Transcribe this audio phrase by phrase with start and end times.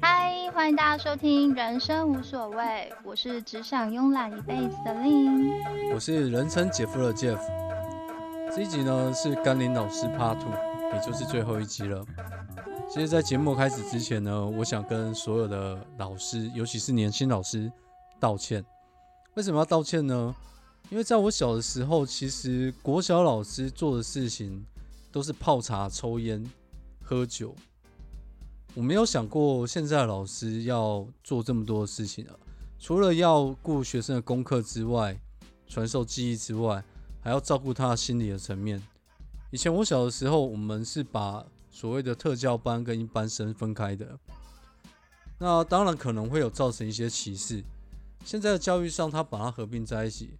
[0.00, 2.56] 嗨，欢迎大家收听《人生无所谓》，
[3.04, 7.40] 我是只想慵懒一辈子的 Lin，我是人称姐夫的 Jeff。
[8.54, 10.50] 这一集呢是甘霖老师 Part Two，
[10.92, 12.04] 也就是最后一集了。
[12.88, 17.70] 其实，在节目开始之前呢，我想跟所有的老师，尤其是年轻老师
[18.20, 18.64] 道歉。
[19.34, 20.34] 为什么要道歉呢？
[20.88, 24.64] 因为在我小的时候，其实国小老师做的事情
[25.10, 26.44] 都是泡茶、抽烟、
[27.02, 27.54] 喝酒。
[28.76, 32.36] 我没有想过现在的老师要做这么多事情啊！
[32.78, 35.18] 除了要顾学生的功课之外，
[35.66, 36.84] 传授技艺之外，
[37.22, 38.82] 还要照顾他心理的层面。
[39.50, 44.18] 以前我小的时候，我们是把所谓的特教班跟一般生分开的，
[45.38, 47.64] 那当然可能会有造成一些歧视。
[48.26, 50.36] 现在的教育上，他把它合并在一起。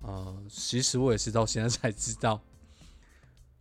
[0.00, 2.40] 呃，其实我也是到现在才知道，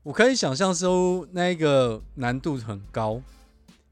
[0.03, 3.21] 我可以想象说那个难度很高，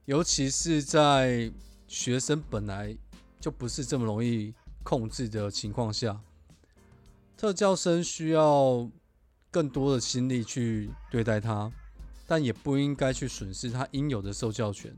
[0.05, 1.49] 尤其是在
[1.87, 2.97] 学生本来
[3.39, 6.19] 就不是这么容易控制的情况下，
[7.37, 8.89] 特教生需要
[9.49, 11.71] 更多的心力去对待他，
[12.27, 14.93] 但也不应该去损失他应有的受教权。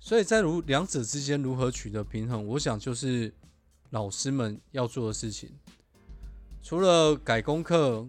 [0.00, 3.32] 所以在如两者之间如何取得平衡，我想就是
[3.90, 5.50] 老师们要做的事情。
[6.60, 8.08] 除了改功课、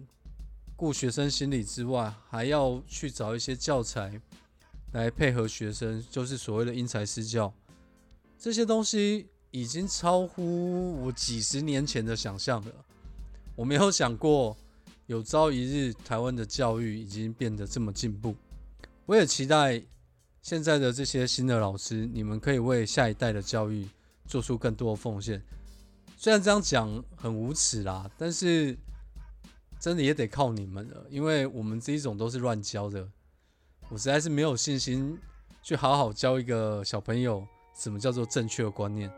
[0.74, 4.20] 顾学生心理之外，还要去找一些教材
[4.92, 7.52] 来配合学生，就是所谓的因材施教。
[8.38, 12.72] 这些东西已经超乎我几十年前的想象了。
[13.54, 14.56] 我没有想过
[15.06, 18.34] 有朝一日台湾的教育已经变得这么进步。
[19.06, 19.82] 我也期待
[20.40, 23.86] 现在的这些新的老师，你们可以为下一代的教育
[24.26, 25.42] 做出更多的奉献。
[26.16, 28.76] 虽然这样讲很无耻啦，但是
[29.78, 33.08] 真的也得靠你们了，因为我们这一种都是乱教的，
[33.90, 35.20] 我实在是没有信心
[35.62, 39.12] 去好好教一个小朋友什么叫做正确的观念。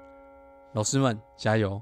[0.72, 1.80] 老师们加油！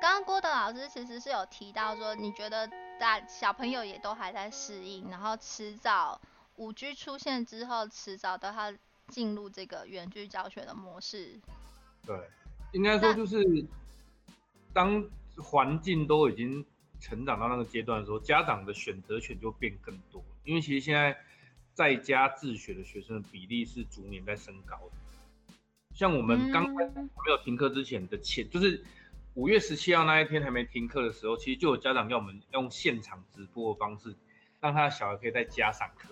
[0.00, 2.68] 刚刚郭德老师其实是有提到说，你觉得
[2.98, 6.20] 大小朋友也都还在适应，然后迟早
[6.56, 8.72] 五 G 出现之后，迟早都要。
[9.08, 11.40] 进入这个远距教学的模式，
[12.04, 12.14] 对，
[12.72, 13.42] 应该说就是
[14.74, 15.02] 当
[15.38, 16.62] 环境都已经
[17.00, 20.24] 成长到那个阶段的时候，家长的选择权就变更多。
[20.44, 21.16] 因为其实现在
[21.74, 25.56] 在家自学的学生的比例是逐年在升高的。
[25.94, 26.84] 像我们刚没
[27.28, 28.84] 有停课之前的前，就是
[29.34, 34.14] 五月十七号那一天还没停课的时候，其实就有家长要我们用现场直播的方式，
[34.60, 36.08] 让他的小孩可以在家上课。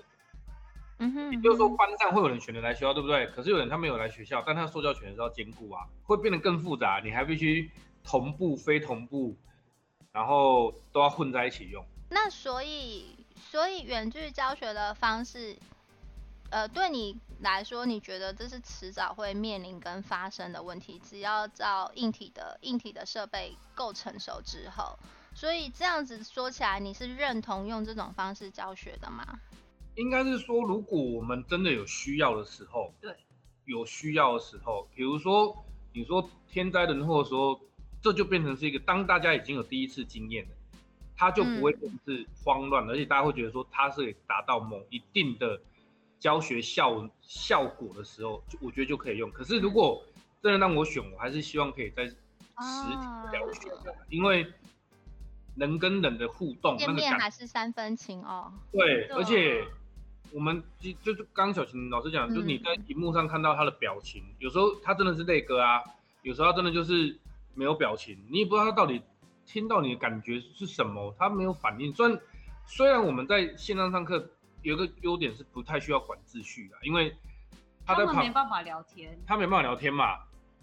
[0.99, 3.27] 嗯哼，也就是说班上会有人选择来学校，对不对？
[3.27, 7.01] 可是有人他没有来学校，但他受教权是要兼顾啊，会变得更复杂。
[7.05, 7.71] 你还必须
[8.03, 9.37] 同步、非同步，
[10.17, 11.85] 然后都要混在一起用。
[12.09, 13.15] 那所以，
[13.51, 15.55] 所以远距教学的方式，
[16.49, 20.99] 呃，对你来说，你觉得这是迟早会面临跟发生的问题？
[21.05, 24.99] 只要照硬体的硬体的设备够成熟之后，
[25.35, 29.39] 所以这样子说起来，你是认同用这种方式教学的吗？
[29.97, 33.15] 应该是说，如果我们真的有需要的时候，对，
[33.67, 35.55] 有需要的时候，比如说
[35.93, 37.61] 你说天灾人祸的时候，
[38.03, 40.51] 这就变成是一个当大家已经有第一次经验了，
[41.17, 45.61] 它就不会是慌乱，而且大家会觉得说他是达到某一定的
[46.19, 49.31] 教学效效果的时候，就我觉得就可以用。
[49.31, 50.05] 可是如果
[50.43, 54.47] 真的让我选，我还是希望可以在实体教学的，因为
[55.57, 58.53] 人跟人的互动，见面还是三分情哦。
[58.73, 59.65] 对，而且。
[60.33, 65.81] 我们就就是刚小琴老师讲，就是你在荧幕上看到他的表情，有时候他真的是泪哥啊，
[66.23, 67.17] 有时候他真的就是
[67.57, 69.03] 没有表情，你也不知道他到底
[69.45, 71.93] 听到你的感觉是什么，他没有反应。
[71.95, 72.21] 虽然
[72.67, 74.31] 虽然我们在线上上课
[74.63, 77.17] 有一个优点是不太需要管秩序的，因为
[77.85, 80.19] 他在旁没办法聊天，他没办法聊天嘛，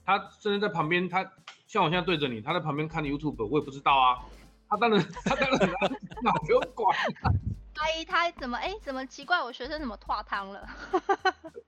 [0.06, 1.24] 他甚至在旁边，他
[1.68, 4.20] 像我现在对着你，他在旁边看 YouTube，我也不知道啊，
[4.70, 5.70] 他当然 他当然
[6.22, 6.96] 哪不用管。
[7.78, 8.72] 阿姨，他怎么哎？
[8.82, 9.42] 怎么奇怪？
[9.42, 10.68] 我学生怎么脱汤了？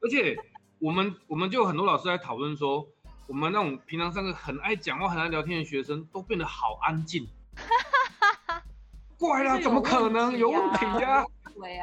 [0.01, 0.37] 而且
[0.79, 2.87] 我们我们就有很多老师在讨论说，
[3.27, 7.27] 我们那种平常上课很爱讲话、很爱聊天的学生，都变得好安静。
[9.17, 11.25] 怪啦，怎么可能有问题呀？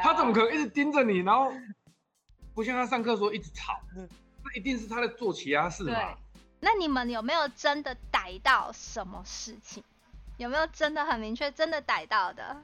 [0.02, 1.52] 他怎么可能一直盯着你，然后
[2.54, 3.80] 不像他上课时候一直吵？
[4.44, 6.14] 那一定是他在做其他事嘛？
[6.60, 9.82] 那你们有没有真的逮到什么事情？
[10.36, 12.62] 有没有真的很明确，真的逮到的？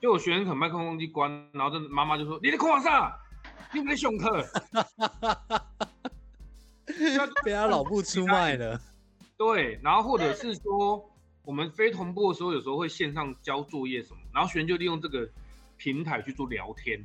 [0.00, 3.16] 就我学生可能麦克风机关，然后这妈妈就说：“你在夸啥？
[3.72, 4.44] 你在上课？”
[7.44, 8.80] 被他老婆出卖了。
[9.36, 11.10] 对，然后或者是说，
[11.44, 15.28] 我们非同步的时候，有时候会线上交作业什么，然后学生就利用这个
[15.76, 17.02] 平台去做聊天。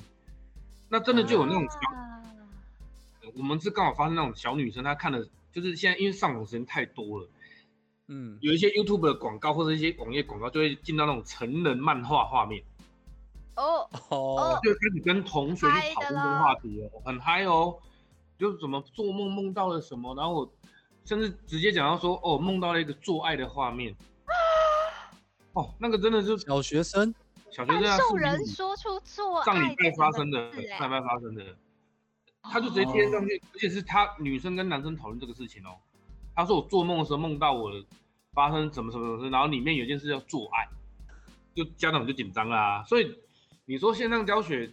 [0.89, 7.27] 那真的就有那种小，我们是刚好发生那种小女生，她看的，就是现在因为上网时间太多了，
[8.07, 12.63] 嗯，有一些 YouTube 的广告或者一些网页广告就会进到那种成人漫画画面，
[13.55, 17.77] 哦哦，就开始跟同学去讨论这个话题哦，很嗨哦，
[18.37, 20.53] 就是怎么做梦梦到了什么，然后我
[21.05, 23.95] 甚至直接讲到说，哦，梦到了一个做爱的画面，
[25.53, 27.13] 哦，那个真的是小学生。
[27.49, 31.43] 小学生受人说出做上礼拜发生的，上礼拜发生的，
[32.43, 35.77] 他就直接贴上去，而且是他女生跟男生讨论这个事情哦。
[36.35, 37.71] 他说我做梦的时候梦到我
[38.33, 40.67] 发生什么什么什么，然后里面有件事要做爱，
[41.55, 42.83] 就家长就紧张啦。
[42.85, 43.17] 所以
[43.65, 44.69] 你说线上教学，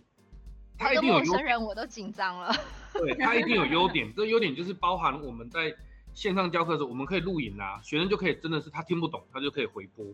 [0.76, 2.52] 他一定有陌生人我都紧张了。
[3.00, 5.74] 对他一定有优点，这优点就是包含我们在
[6.14, 10.06] 线上教课的时候，我们可以录影啊，学生就可以真的是他听不懂，他就可以回播。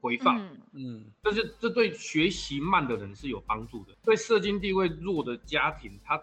[0.00, 0.38] 回放，
[0.74, 3.96] 嗯，但是这对学习慢的人是有帮助的。
[4.02, 6.22] 对社经地位弱的家庭，他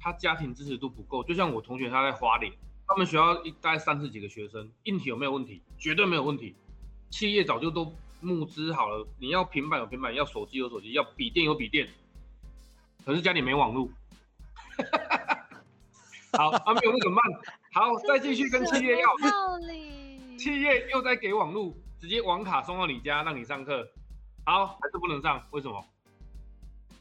[0.00, 1.22] 他家庭支持度不够。
[1.22, 2.52] 就像我同学他在花莲，
[2.88, 5.62] 他们学校一大概三十几个学生，硬体有没有问题？
[5.78, 6.56] 绝对没有问题。
[7.10, 11.88] 企业早就都募资好了，你要平板有平板，要手机有手机，要笔电有笔电。
[13.04, 13.88] 可是家里没网络，
[16.38, 17.22] 好，啊没有那个慢。
[17.74, 19.08] 好，再继续跟企业要，
[20.38, 21.76] 企业又在给网路。
[22.00, 23.86] 直接网卡送到你家，让你上课，
[24.46, 25.46] 好还是不能上？
[25.50, 25.84] 为什么？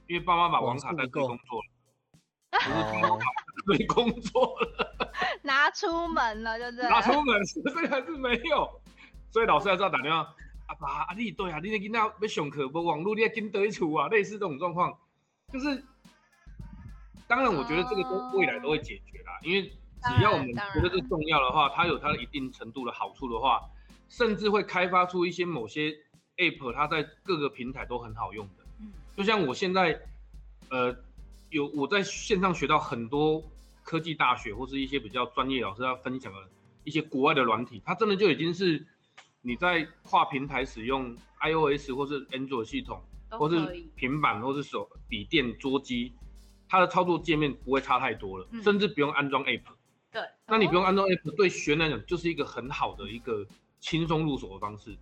[0.07, 1.69] 因为爸妈把网卡带去工作了，
[2.51, 3.25] 不是网卡
[3.71, 8.67] 带工作了，拿出门了，就是拿出门，是不是还是没有？
[9.31, 10.35] 所以老师还是要打电话，
[10.67, 14.97] 阿爸阿弟，对啊，你那囡仔要上课，无网络你要跟得处啊，类似这种状况，
[15.53, 15.81] 就是
[17.29, 23.61] 当然，我觉得这个都未来都会解决啦，因为只要我们觉得这重要的话，它有它的一定程度的好处的话。
[24.11, 25.95] 甚至会开发出一些某些
[26.37, 28.65] app，它在各个平台都很好用的。
[28.79, 30.01] 嗯，就像我现在，
[30.71, 30.97] 呃，
[31.51, 33.43] 有我在线上学到很多
[33.83, 36.39] 科技大学或是一些比较专业老师要分享的
[36.83, 38.83] 一些国外的软体，它真的就已经是
[39.43, 42.99] 你在跨平台使用 iOS 或是 Android 系统，
[43.29, 43.59] 或是
[43.95, 46.15] 平板或是手笔电桌机，
[46.69, 49.63] 它的操作界面不会差太多了，甚至不用安装 app。
[50.13, 53.45] 对，那你不用安装 app，对学员来讲就是一个很好的一个。
[53.81, 54.93] 轻松入手的方式，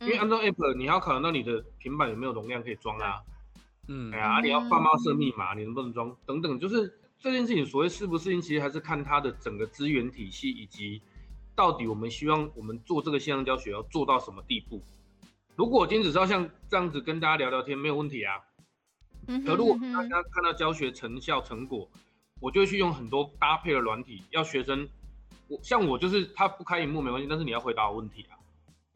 [0.00, 3.20] 因为安装 app 你要考量到你的平板有没有容量可以装啊，
[3.86, 11.02] 嗯，哎呀，你要爸妈设密码，你能不能装等等，就是这件事情所谓适不适应，其实还是看它的整个资源体系以及
[11.54, 14.82] 到底我们希望我们做这个线上教学要做到什么地步。
[15.54, 18.40] 如果我今天只是要像这样子跟大家聊聊天，没有问题啊。
[19.46, 21.88] 可如果大家看到教学成效成果，
[22.40, 24.88] 我就会去用很多搭配的软体，要学生。
[25.48, 28.36] 我像我就是他不开荧幕没关系，但是你要回答我问题啊。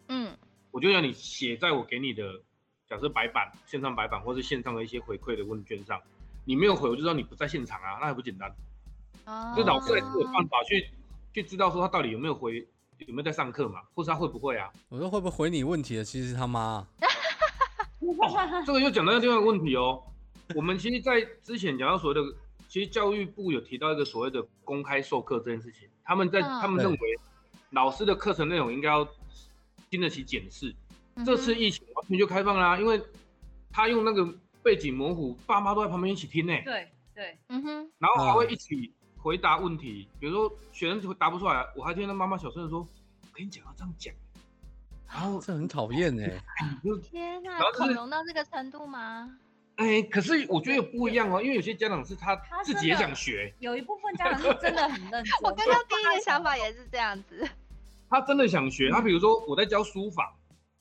[0.09, 0.37] 嗯，
[0.71, 2.41] 我就让你写在我给你的
[2.89, 6.01] 假设白板、线上白板或是线上的一些回馈的问卷上。
[6.45, 8.51] 你没有回，我就知道你不在现场啊，那还不简单？
[9.27, 10.91] 哦，就老师还是有办法去
[11.35, 12.67] 去知道说他到底有没有回，
[12.99, 14.71] 有没有在上课嘛，或是他会不会啊？
[14.89, 16.87] 我说会不会回你问题的，其实他妈。
[18.65, 20.03] 这个又讲到另外一个问题哦。
[20.55, 22.37] 我们其实，在之前讲到所谓的，
[22.69, 25.89] 其实教育部有提到一个所谓的公开授课这件事情。
[26.05, 26.99] 他们在他们认为，
[27.71, 29.07] 老师的课程内容应该要
[29.91, 30.75] 经得起检视。
[31.27, 33.01] 这次疫情完全就开放啦，因为
[33.71, 34.27] 他用那个
[34.63, 36.53] 背景模糊，爸妈都在旁边一起听呢。
[36.65, 37.91] 对对，嗯哼。
[37.99, 42.81] 然后还会一起回答问题，比如说学生答不出来，我还听到妈妈小声的说
[43.21, 44.15] ：“我跟你讲要这样讲。”
[45.11, 46.41] 然后这很讨厌 哎。
[47.03, 49.37] 天哪，恐龙到这个程度吗？
[49.79, 55.33] 哎，可是我觉得不一样哦，因为有些家长是他自己也想学，有一部分家长是真的很认 真。
[55.45, 57.49] 我刚刚第一个想法也是这样子，
[58.11, 58.91] 他真的想学。
[58.91, 60.35] 他比如说我在教书法，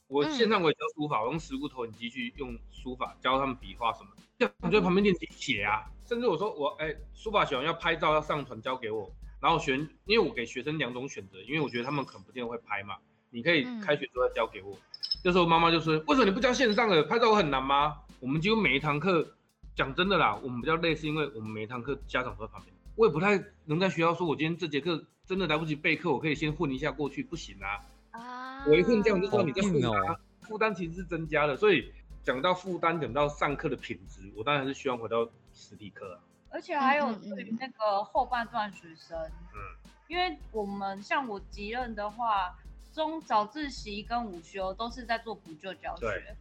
[0.07, 5.85] 我线上我也教书法，我用实物投影机去用书法教他们笔画什么，就我就在旁边练习写啊。
[6.07, 12.95] 甚至我说我哎，书法写完要拍照要上传交给我，然后选，因为我给学生两种选择，因为我觉得他们可能不见得会拍嘛，
[13.29, 14.75] 你可以开学之后再交给我。
[15.23, 17.03] 这时候妈妈就说，为什么你不教线上的？
[17.03, 17.97] 拍照很难吗？
[18.19, 19.35] 我们几乎每一堂课，
[19.75, 27.85] 讲真的啦，我们比较累，是因为我们每一堂课家长都在旁边，我也不太能在学校说，我今天这节课真的来不及备课，我可以先混一下过去，不行啊。
[28.11, 28.65] 啊。
[28.65, 31.93] 我一混这样就知道你在负担，负担其实是增加的，所以
[32.23, 36.19] 讲到负担，讲到上课的品质，我当然还是希望回到实体课啊。
[36.49, 39.15] 而且还有对于那个后半段学生，
[39.53, 42.57] 嗯，因为我们像我级任的话，
[42.93, 46.35] 中早自习跟午休都是在做补救教学。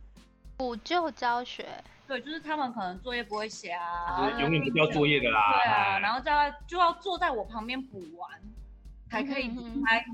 [0.57, 1.67] 补救教学，
[2.07, 5.53] 对，就是他们可能作业不会写啊，永远不交作业的啦。
[5.53, 8.31] 对啊，然后在就要坐在我旁边补完，
[9.11, 10.05] 才可以离开。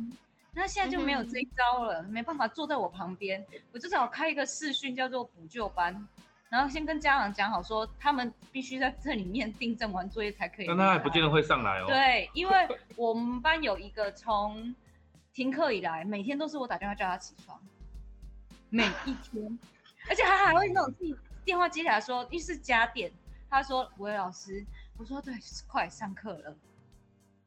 [0.54, 6.06] 那现在就没有这一招了，没办法坐在我旁边，我就只好开一个视讯，叫做补救班。
[6.50, 10.66] 然后先跟家长讲好，说他们必须在这里面订正完作业才可以。
[10.66, 11.86] 但他还不见得会上来哦。
[11.86, 14.74] 对，因为我们班有一个从
[15.32, 17.58] 停课以来，每天都是我打电话叫他起床，
[18.68, 19.58] 每一天，
[20.08, 23.12] 而且他还会那种自己电话接起来说，因为是家电，
[23.48, 24.64] 他说喂老师，
[24.96, 25.34] 我说对，
[25.66, 26.56] 快上课了，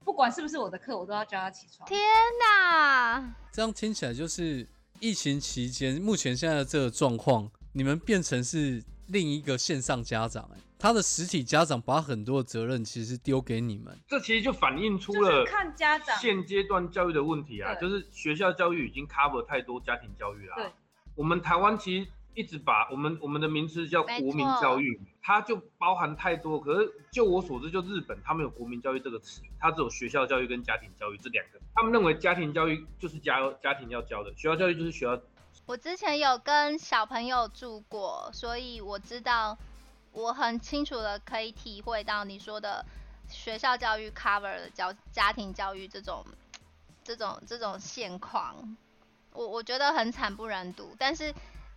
[0.04, 1.88] 不管是不是我的课，我都要叫他起床。
[1.88, 2.00] 天
[2.40, 3.36] 哪！
[3.52, 4.68] 这样听起来就是
[5.00, 13.98] 疫情期间，目前现在的这个状况，你们变成是另一个线上家长、哎，他的实体家长把很多的责任其实丢给你们。
[14.08, 20.56] 这其实就反映出了看家长现阶段教育的问题啊，就是学校教育已经 cover 太多家庭教育啦。
[20.56, 20.72] 对，
[21.16, 26.60] 我们台湾其实一直把我们我们的名词叫国民教育，它就包含太多。
[26.60, 31.60] 可是就我所知，就日本他们有国民教育这个词，它只有学校教育跟家庭教育这两个。
[31.74, 35.20] 他们认为家庭教育就是家家庭要教的，学校教育就是学校。
[35.66, 39.58] 我之前有跟小朋友住过，所以我知道，
[40.12, 42.86] 我很清楚的可以体会到你说的
[43.30, 46.24] 学校教育 cover 的教家庭教育这种
[47.04, 48.78] 这种这种现况，
[49.32, 50.96] 我我觉得很惨不忍睹。
[51.00, 51.34] 但是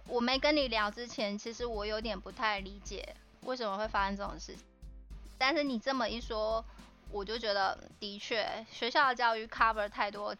[0.09, 4.65] 我没跟你聊之前，其实我有点不太理解为什么会发生这种事情。
[5.37, 6.65] 但是你这么一说，
[7.11, 10.35] 我就觉得的确学校的教育 cover 太多，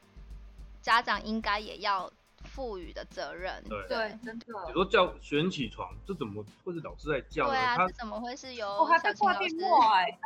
[0.81, 2.11] 家长应该也要
[2.45, 3.63] 赋予的责任。
[3.69, 4.47] 对对，真的。
[4.67, 7.51] 你说叫学生起床，这怎么会是老师在叫呢？
[7.51, 9.57] 对啊，他这怎么会是由我还被挂小青老师？
[9.59, 10.19] 电话哎、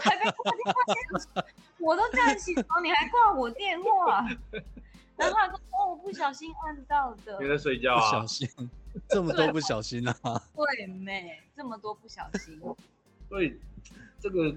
[0.00, 0.64] 还被挂电
[1.34, 1.44] 话，
[1.78, 4.26] 我都叫你起床，你还挂我电话，
[5.16, 8.26] 然后他说哦，我不小心按到的你，在睡觉不啊小？
[8.26, 8.48] 心，
[9.08, 10.14] 这么多不小心啊！
[10.54, 12.60] 对妹，这么多不小心，
[13.28, 13.58] 所以
[14.18, 14.56] 这个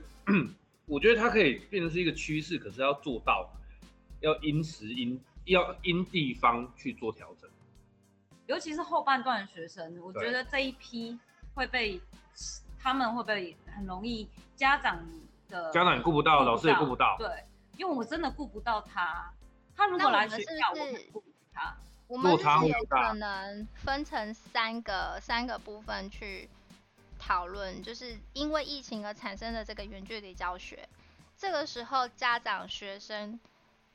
[0.85, 3.49] 我觉得它可以变成是一个趋势，可是要做到，
[4.21, 7.49] 要因时因要因地方去做调整。
[8.47, 11.17] 尤其是后半段的学生，我对觉得这一批
[11.53, 11.99] 会被
[12.79, 15.03] 他们会被很容易家长
[15.49, 17.15] 的家长也顾不到，老师也顾不到。
[17.17, 17.27] 对，
[17.77, 19.33] 因为我真的顾不到他，
[19.75, 21.75] 他如果来学校，我们是不他。
[22.07, 26.47] 我们就是有可能分成三个三个部分去
[27.17, 30.87] 讨论，就是因为疫情而产生的这个远距离教学，
[31.35, 33.39] 这个时候家长、学生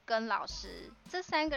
[0.05, 1.57] 跟老师这三个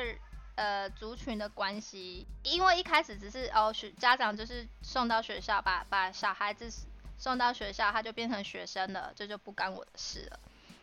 [0.53, 6.69] 呃族群的关系，因为一开始只是哦学家长就是送到学校，把把小孩子
[7.17, 10.39] 送到学校，他就变成学生了，这就不干我的事了。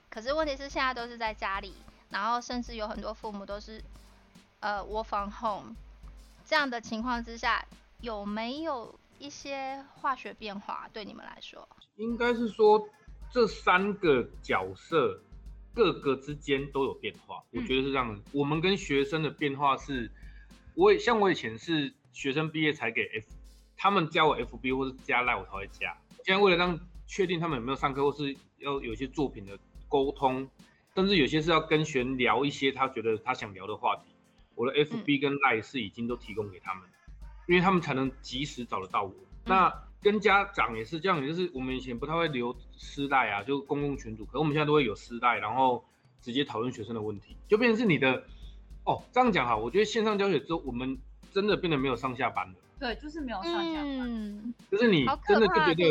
[0.08, 1.76] 可是问题是现在都是在家里，
[2.10, 3.82] 然后甚至有很多父母都是
[4.60, 5.74] 呃 work from home
[6.44, 7.64] 这样的情况之下，
[8.00, 11.68] 有没有一些化学变化对你们来说？
[11.96, 12.88] 应该是说
[13.30, 15.22] 这三个角色
[15.72, 18.22] 各个之间都有变化，我嗯觉得是这样子。
[18.32, 20.10] 我们跟学生的变化是，
[20.74, 23.26] 我也像我以前是学生毕业才给 F，
[23.76, 25.96] 他们加我 FB 或是加赖我才会加。
[26.24, 29.56] 现在为了让确定他们有没有上课，或是要有一些作品的
[29.88, 30.48] 沟通，
[30.94, 34.02] 甚至有些是要跟学员聊一些他觉得他想聊的话题，
[34.54, 36.84] 我的 FB 跟赖是已经都提供给他们，
[37.46, 39.14] 因为他们才能及时找得到我。
[39.44, 45.84] 那跟家长也是这样，就是我们以前不太会留私带啊，就公共群组，可是我们现在都会有私带，然后
[46.20, 48.24] 直接讨论学生的问题，就变成是你的
[48.84, 49.02] 哦。
[49.12, 50.98] 这样讲哈，我觉得线上教学之后，我们
[51.32, 54.00] 真的变得没有上下班了，对，就是没有上下班。
[54.08, 55.84] 嗯，就是你真，的就觉得。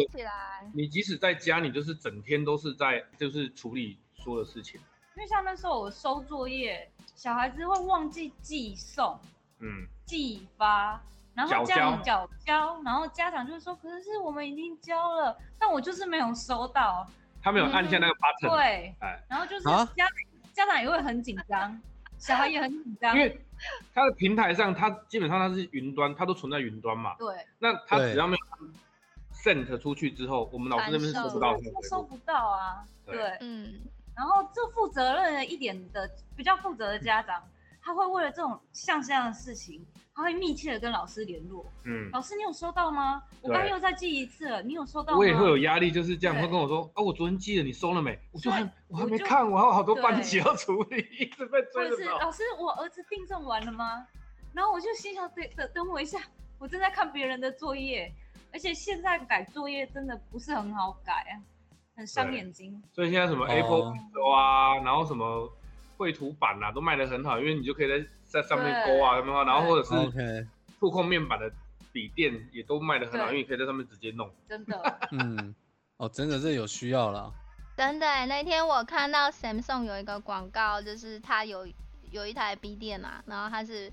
[0.73, 3.97] 你即使在家，你就是整天都是在就是处理
[4.29, 4.79] 所有的事情，
[5.15, 9.19] 因为像那时候我收作业，小孩子会忘记寄送、
[9.59, 11.01] 嗯，寄发，
[11.33, 17.09] 然后家长交缴交，然后家长就是说，可是我们已经交了，但我就是没有收到。
[17.41, 20.13] 他没有按下那个 button，、对，哎，然后就是啊家长
[20.53, 21.81] 家长也会很紧张，
[22.19, 23.23] 小孩也很紧张因。
[23.23, 23.41] 为
[23.95, 28.67] 它的平台上，它基本上它是云端，它都存在云端嘛，对，那它对只要没有
[29.33, 31.57] send 出去之后，我们老师那边是收不到
[31.89, 32.85] 收不到啊。
[33.05, 33.79] 对对，嗯，
[34.19, 37.41] 然后这负责任的一点的比较负责的家长，
[37.81, 39.81] 他会为了这种像这样的事情，
[40.13, 41.65] 他会密切的跟老师联络。
[41.85, 43.23] 嗯，老师，你有收到吗？
[43.39, 45.19] 我对刚刚又再寄一次了，你有收到吗？
[45.19, 48.19] 我也会有压力，就是这样，对会跟我说啊，我昨天寄了，你收了没？
[48.33, 54.05] 我就还我还没看，我还有好多班级要处理，一直被或追着是老师，我儿子订正完了吗？
[54.53, 56.19] 然后我就心想，等等等我一下，
[56.57, 58.13] 我正在看别人的作业，
[58.51, 61.39] 而且现在改作业真的不是很好改啊，
[61.99, 62.81] 很伤眼睛。
[62.93, 65.51] 所以现在什么哦 Apple Pencil 啊，然后什么
[65.97, 69.43] 绘图板啊，都卖的很好，因为你就可以在在上面勾啊，有没有？
[69.43, 70.47] 然后或者是 OK，
[70.79, 71.51] 触控面板的
[71.91, 74.31] 笔电也都卖的很好，因为你可以在上面直接弄。
[74.47, 75.53] 真的， 嗯，
[75.97, 77.33] 哦，真的是有需要了。
[77.75, 81.67] 真的欸，那天我看到 Samsung 有一个广告，就是它有
[82.11, 83.91] 有一台笔电嘛，然后它是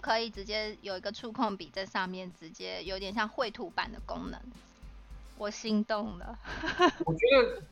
[0.00, 4.40] 可以直接有一个触控笔在上面，直接有点像绘图板的功能，
[5.38, 6.38] 我心动了。
[7.04, 7.62] 我觉得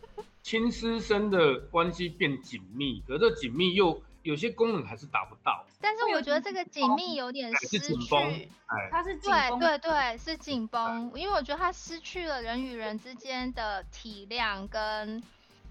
[0.42, 5.64] 亲师生的关系变紧密，可是这紧密又有些功能还是达不到。
[5.80, 8.23] 但是我觉得这个紧密有点失去，紧绷
[8.66, 15.23] 哎，它是对对对，是紧绷，因为我觉得它失去了人与人之间的体谅跟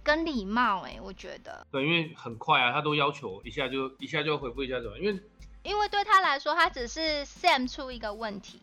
[0.04, 5.20] 跟礼貌，哎，我觉得，对，因为很快啊，他都要求一下就一下就回复一下怎么，因为
[5.64, 8.60] 因为对他来说，他只是 Sam 出一个问题。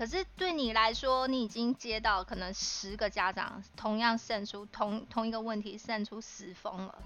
[0.00, 6.98] 可是对你来说，你已经接到可能十个家长同样胜出同同一个问题，胜出十封了。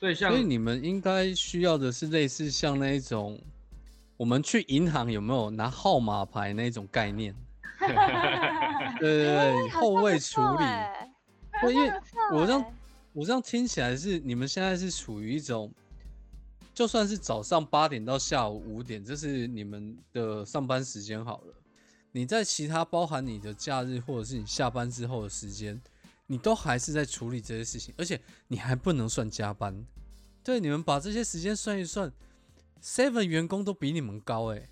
[0.00, 3.38] 所以像所以你们应该需要的是类似像那一种，
[4.16, 7.34] 我们去银行有没有拿号码牌那种概念？
[7.78, 7.88] 对
[9.00, 10.64] 对对，后位处理。
[11.60, 11.92] 对，因为
[12.32, 12.64] 我这样
[13.12, 15.70] 我这样听起来是你们现在是处于一种，
[16.72, 21.54] 就算是早上八点到下午五点，这是你们的上班时间好了。
[22.16, 25.82] 你在其他包含你的假日或者是你下班之后的时间，
[26.28, 29.84] 你都还是在处理这些事情，而且你还不能算加班。
[30.44, 32.12] 对，你们把这些时间算一算
[32.80, 34.70] ，seven 员工都比你们高哎、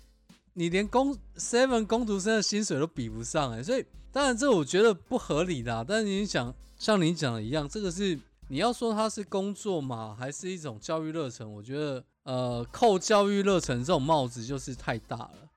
[0.53, 5.83] 你连工 seven 工读生的薪水都比不上哎、所以当然这我觉得不合理啦。
[5.85, 11.45] 但是你想，像你讲的一样，这个是你要说它是工作嘛，还是一种教育热忱？
[11.51, 15.49] 我觉得呃，扣教育热忱这种帽子就是太大了，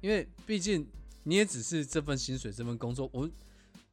[0.00, 0.88] 因为毕竟
[1.28, 3.10] 你也只是这份薪水、这份工作。
[3.12, 3.28] 我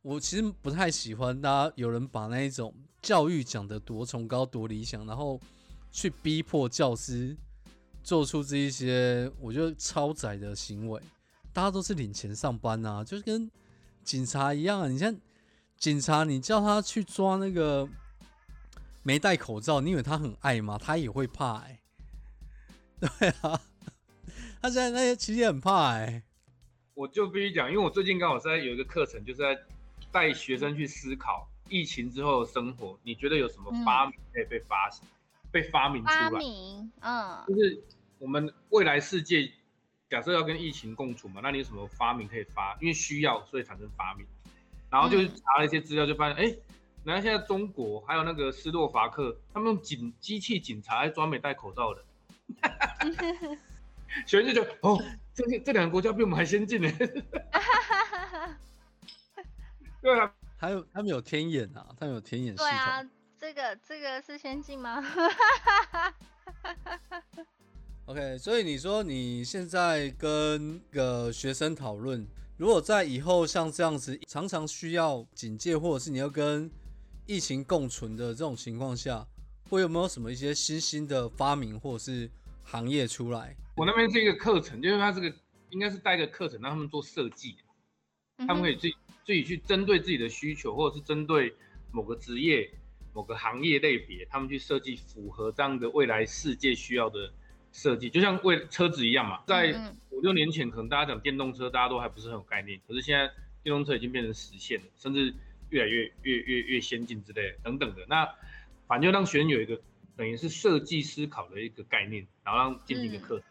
[0.03, 2.71] 我其实不太喜欢大家有人把那一种
[3.01, 5.41] 教育讲得多崇高、多理想，然后
[5.91, 7.35] 去逼迫教师
[8.03, 11.01] 做出这一些我觉得超载的行为。
[11.51, 13.49] 大家都是领钱上班啊，就是跟
[14.03, 14.87] 警察一样啊。
[14.87, 15.15] 你像
[15.75, 17.89] 警察，你叫他去抓那个
[19.01, 20.77] 没戴口罩，你以为他很爱吗？
[20.77, 21.81] 他也会怕哎、
[22.99, 23.59] 对啊，
[24.61, 26.23] 他现在那些其实也很怕哎、
[26.95, 29.59] 我就必须讲，因为我最近刚好在有一个课程，就是在
[30.11, 32.97] 带学生去思考疫情之后的生活。
[33.03, 34.89] 你觉得有什么嗯发明可以被发、
[35.51, 36.39] 被发明出发来？
[36.39, 37.83] 明，嗯，就是
[38.19, 39.51] 我们未来世界
[40.09, 42.77] 假设要跟疫情共处嘛，那你有什么发明可以发？
[42.79, 44.25] 因为需要，所以产生发明。
[44.91, 46.43] 然后就查了一些资料，就发现，哎、
[47.05, 52.05] 原来现在中国还有那个斯洛伐克，他们用警机器警察来专门戴口罩的。
[54.25, 55.01] 学生就觉得，哦，
[55.33, 56.91] 这些这两个国家比我们还先进呢。
[60.01, 62.67] 对啊，还有他们有天眼啊，他们有天眼系统。
[62.67, 63.03] 对啊，
[63.39, 65.03] 这个这个是先进吗？
[68.05, 76.69] OK，所以你说你现在跟个学生讨论，如果在以后像这样子常常需要警戒，或者是你要跟
[77.25, 79.25] 疫情共存的这种情况下，
[79.69, 82.29] 会有没有什么一些新兴的发明或者是
[82.63, 83.55] 行业出来？
[83.75, 85.33] 我那边是一个课程，就是他这个
[85.69, 87.57] 应该是带一个课程，让他们做设计，
[88.37, 88.95] 嗯他们可以自己
[89.25, 91.55] 自己去针对自己的需求，或者是针对
[91.91, 92.69] 某个职业、
[93.13, 97.31] 某个行业类别，他们去设计符合这样的未来世界需要的
[97.71, 103.27] 设计，就像为车子一样嘛，在五六年前，可能大家讲电动车，大家都还不是很有概念，可是现在
[103.63, 105.33] 电动车已经变成实现了，甚至
[105.69, 108.05] 越来越越越越先进之类的等等的。
[108.07, 108.27] 那
[108.87, 109.81] 反正就让学生有一个
[110.15, 113.47] 等于是设计思考的一个概念，然后让进行一个课程。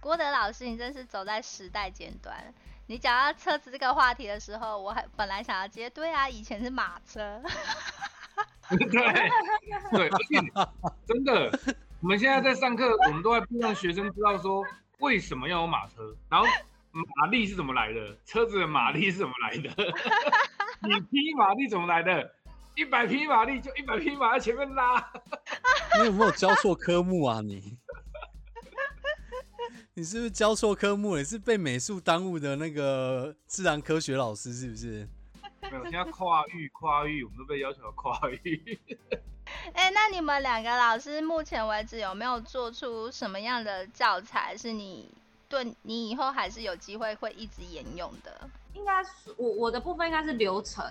[0.00, 2.54] 郭德老师，你真是走在时代尖端。
[2.86, 7.42] 你讲到车子这个话题的时候，我还本来想要接，对啊，以前是马车，
[8.70, 8.86] 对
[9.90, 10.38] 对，而且
[11.04, 11.50] 真的，
[12.00, 14.64] 我们现在在上课，我们都在让学生知道说
[15.00, 16.46] 为什么要有马车，然后
[16.92, 19.68] 马力是怎么来的，车子的马力是怎么来的，
[20.86, 22.32] 你匹马力怎么来的？
[22.76, 25.12] 一百匹马力就一百匹马在前面拉，
[25.98, 27.76] 你有没有教错科目啊你？
[29.94, 31.20] 你是不是教错科目了？
[31.20, 35.08] 你是被美术耽误的那个自然科学老师是不是？
[35.62, 38.78] 没有，现在跨域跨域，我们都被要求要跨域。
[39.72, 45.10] 哎、那你们两个老师目前为止有没有做出什么样的教材，是你
[45.48, 48.50] 对你以后还是有机会会一直沿用的？
[48.74, 50.84] 应该是我我的部分应该是流程，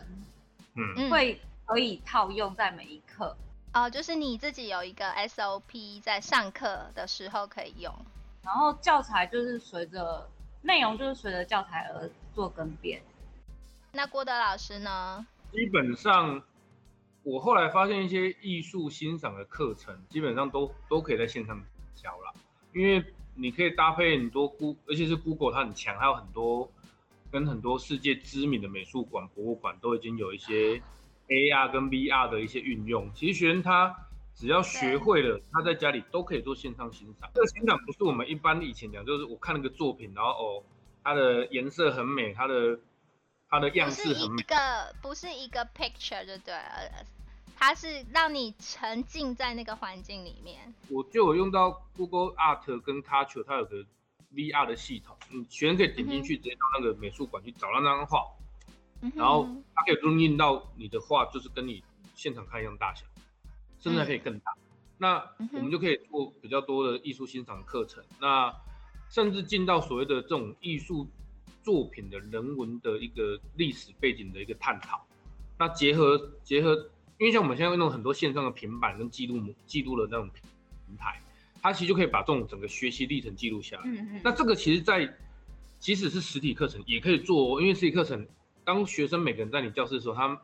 [0.73, 3.35] 嗯，嗯，会可以套用在每一课。
[3.73, 7.93] 哦，就是你自己有一个 SOP，在上课的时候可以用。
[8.43, 10.29] 然后教材就是随着
[10.61, 13.01] 内容就是随着教材而做更变。
[13.91, 15.25] 那郭德老师呢？
[15.51, 16.41] 基本上，
[17.23, 21.61] 我后来发现一些艺术欣赏的课程，基本上都都可以在线上
[21.95, 22.33] 教了，
[22.73, 26.69] 因为你可以搭配很多 Google，而且是 Google 它很强，还有很多
[27.31, 30.81] 跟很多世界知名的美术馆、博物馆都已经有一些
[31.27, 33.11] AR 跟 VR 的一些运用。
[33.13, 33.95] 其实学生他
[34.35, 37.29] 只要学会了，他在家里都可以做线上欣赏。
[37.33, 40.63] 这个欣赏不是我们一般以前讲，就是我看那个作品，然后哦，
[41.03, 42.79] 它的颜色很美，它的
[43.49, 47.05] 它的样式很美，个不是一个 picture 就对了，
[47.55, 50.73] 它是让你沉浸在那个环境里面。
[50.89, 53.85] 我就有用到 Google Art 跟 Touch，它有个
[54.33, 58.25] VR 的系统，你，学生可以点进去，直接到那个美术馆去找到那张画，
[59.01, 63.05] 嗯然后它可以录印到你的画，就是跟你现场看一样大小，
[63.79, 64.53] 甚至还可以更大。
[64.97, 68.53] 那我们就可以做比较多的艺术欣赏课程，那
[69.09, 71.07] 甚至进到所谓的这种艺术
[71.63, 75.05] 作品的人文的一个历史背景的一个探讨。
[75.59, 76.73] 那结合结合，
[77.17, 80.29] 因为像我们现在用很多线上的平板跟记录记录的那种
[80.87, 81.21] 平台，
[81.61, 83.83] 它其实就可以把这种整个学习历程记录下来。
[83.85, 85.13] 嗯嗯，那这个其实在，
[85.79, 88.25] 即使是实体课程也可以做、哦，因为实体课程，
[88.65, 90.41] 当学生每个人在你教室的时候，他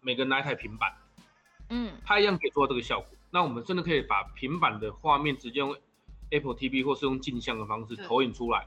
[0.00, 0.92] 每个人拿一台平板，
[1.70, 3.08] 嗯他一样可以做到这个效果。
[3.30, 5.74] 那我们真的可以把平板的画面直接用
[6.30, 8.66] Apple TV 或是用镜像的方式投影出来，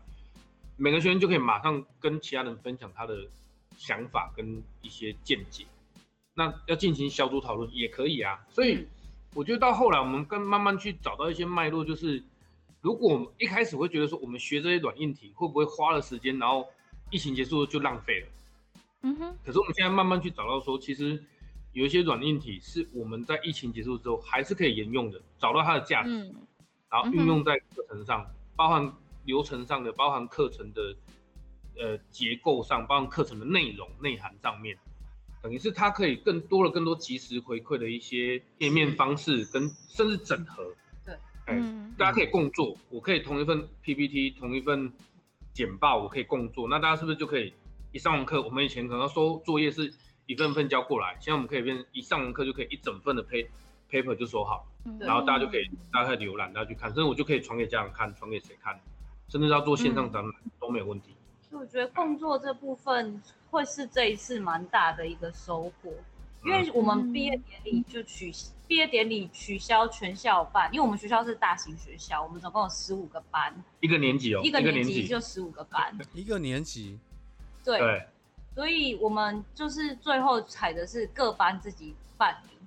[0.76, 3.28] 每个学生就可以马上跟其他人分享他的
[3.78, 5.66] 想法跟一些见解。
[6.34, 8.88] 那要进行小组讨论也可以啊，所以嗯
[9.36, 12.24] 我觉得到后来我们跟慢慢去找到一些脉络，就是
[12.82, 16.68] 如果我们一开始会觉得说我们学这些软硬体会不会花了时间，然后
[17.12, 18.28] 疫情结束就浪费了。
[19.06, 19.38] 嗯哼。
[19.46, 21.24] 可是我们现在慢慢去找到说，其实
[21.74, 26.36] 有一些软硬体是我们在疫情结束之后还是可以沿用的，找到它的价值，嗯。
[26.90, 28.92] 然后运用在课程上，包含
[29.26, 30.96] 流程上的，包含课程的
[31.78, 34.78] 呃结构上，包含课程的内容内涵上面，
[35.42, 40.74] 等于是它可以更多了更多及时回馈的一些页面方式跟甚至整合。
[41.06, 41.14] 对，
[41.46, 41.94] 哎，嗯。
[41.98, 44.92] 大家可以共做，我可以同一份 PPT，同一份
[45.54, 47.54] 简报，我可以共做，那大家是不是就可以
[47.96, 49.90] 一上完课，我们以前可能要收作业是
[50.26, 53.48] 一份份交过来，现在我们可以变一上完课就可以一整份的 pa
[53.90, 54.68] paper 就收好
[55.00, 58.78] 然后大家就可以大家可以浏览，大家去看，甚至我就可以传给家长看，传给谁看，
[59.30, 61.16] 甚至要做线上展览都没有问题。
[61.40, 65.94] 所以我觉得工作这部分会是这一次蛮大的一个收获，
[66.44, 68.30] 因为我们毕业典礼就取
[68.68, 75.08] 毕业典礼取消全校办，因为我们学校是大型学校，我们总共有十五个班，一个年级哦，一个年级。
[75.08, 77.00] 就十五个班，一个年级，
[77.66, 78.08] 对，对，
[78.54, 82.58] 所以我们就是最后采的是各班自己办理。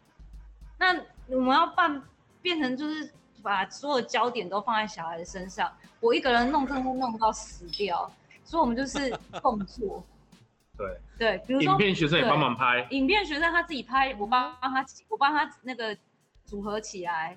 [0.79, 0.95] 那
[1.29, 2.03] 我们要办
[2.43, 3.11] 变成就是
[3.43, 8.11] 把所有焦点都放在小孩的身上，我一个人弄真的会弄到死掉，
[8.45, 10.05] 所以我们就是共作。
[10.79, 15.97] 对，对，比如说影片学生也帮忙拍，影片学生他自己拍，我帮帮他，我帮他那个
[16.45, 17.37] 组合起来，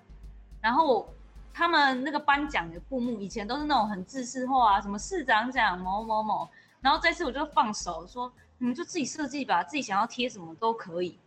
[0.62, 1.12] 然后
[1.52, 6.48] 他们那个颁奖的布幕以前都是那种很制式化啊，什么市长奖某某某，
[6.82, 11.18] 然后这次我就放手说，你们就自己设计吧，自己想要贴什么都可以。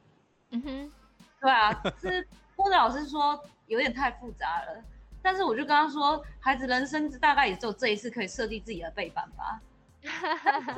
[0.50, 0.92] 嗯哼
[1.40, 4.84] 对啊，是郭德老师说有点太复杂了，
[5.22, 9.60] 但是我就跟他说，孩子人生大概也只有这一次可以设计自己的背板吧。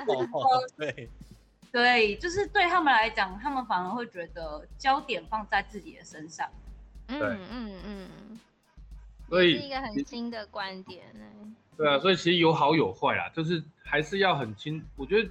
[0.06, 1.08] 哦，对，
[1.72, 6.48] 对，就是对他们来讲，他们反而会觉得焦点放在自己的身上。
[7.08, 8.40] 嗯对嗯嗯，
[9.28, 11.24] 所以是一个很新的观点呢。
[11.76, 14.82] 对啊，所以其实有好有坏啦，就是还是要很清。
[14.96, 15.28] 我觉得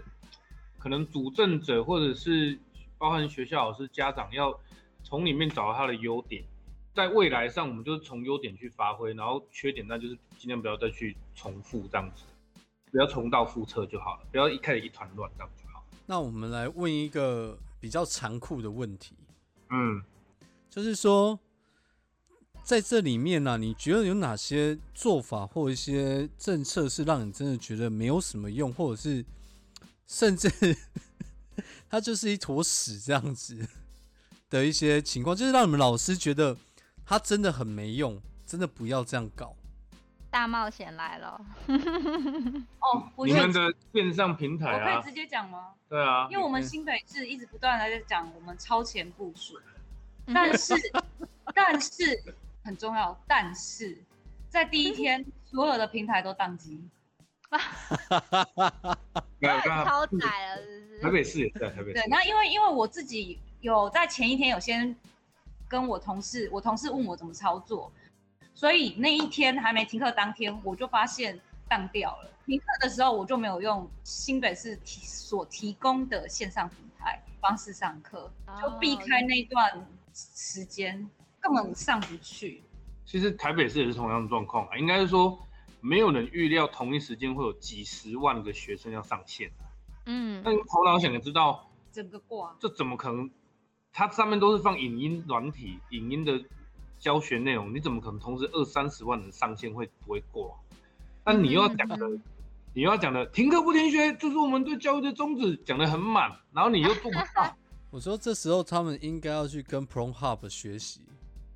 [0.77, 2.57] 可能主政者或者是
[2.97, 4.57] 包含学校老师、家长要
[5.03, 6.43] 从里面找到他的优点，
[6.93, 12.23] 在未来上我们就是从优点去发挥，然后缺点那就是尽量不要再去重复这样子，
[12.91, 15.83] 不要重蹈覆辙就好了，不要一开始一团乱这样就好。
[16.05, 19.15] 那我们来问一个比较残酷的问题，
[19.71, 20.03] 嗯，
[20.69, 21.39] 就是说，
[22.65, 29.23] 在这里面呢、你觉得有哪些做法或一些政策是让你真的觉得没有什么用，或者是
[30.07, 30.49] 甚至
[31.87, 33.67] 它就是一坨屎这样子
[34.49, 36.57] 的一些情况，就是让你们老师觉得
[37.05, 39.55] 它真的很没用，真的不要这样搞。
[40.31, 41.39] 大冒险来了，
[42.81, 44.95] 哦，我觉得你们的线上平台啊。
[44.97, 45.69] 我可以直，接讲吗？
[45.87, 49.59] 对啊，因为我们新北市一直不断的在讲我们超前部署，
[50.25, 50.73] 嗯但是
[51.53, 52.23] 但是
[52.65, 53.97] 很重要，但是
[54.49, 56.83] 在第一天 所有的平台都宕机。
[59.39, 61.01] 对啊超载了，是不是？
[61.01, 64.93] 台北市也在台北市对，，那因为因为我自己有在前一天有先
[65.67, 67.91] 跟我同事，我同事问我怎么操作，
[68.53, 72.31] 所以那一天还没停课当天，我就发现当掉了。
[72.45, 81.09] 停课的时候我就没有用新北市提所提供的线上平台方式上课，就避开那段时间，
[81.45, 82.63] 根本上不去。
[83.05, 85.37] 其实台北市也是同样的状况啊，应该是说
[85.79, 89.69] 没有人预料同一时间会有几十万个学生要上线啊。
[90.07, 93.29] 嗯那你头脑想也知道，整个挂，这怎么可能？
[93.93, 96.43] 它上面都是放影音软体、影音的
[96.97, 100.59] 教学内容，你怎么可能同时二三十万人上线会不会过？
[101.23, 102.09] 那你又要讲的，
[102.73, 107.55] 你又要讲的停课不停学，这是我们对教育的宗旨，讲的很满，然后你又做不到。
[107.91, 111.01] 我说这时候他们应该要去跟 Pro Hub 学习。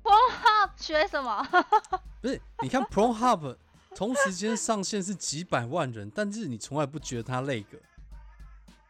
[0.02, 1.46] Pro Hub 学什么？
[2.20, 3.56] 不是，你看 Pro Hub
[3.94, 7.78] 同时间上线是几百万人，但是你从来不觉得他累个。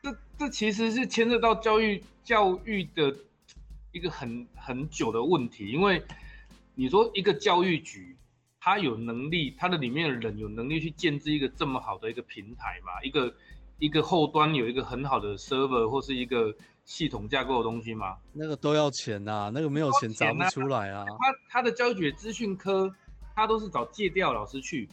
[0.02, 3.14] 这这其实是牵涉到教育教育的
[3.92, 6.02] 一个很很久的问题，因为
[6.74, 8.16] 你说一个教育局，
[8.58, 13.02] 它有能力，它的里面的人有能力去建制一个这么好的一个平台嘛？
[13.02, 13.34] 一个
[13.78, 16.54] 一个后端有一个很好的 server 或是一个
[16.90, 18.16] 系统架构的东西吗？
[18.32, 21.04] 那个都要钱呐，那个没有钱砸不出来啊。
[21.06, 21.14] 他
[21.48, 22.92] 他的教育局资讯科，
[23.34, 24.88] 他都是找借调老师去，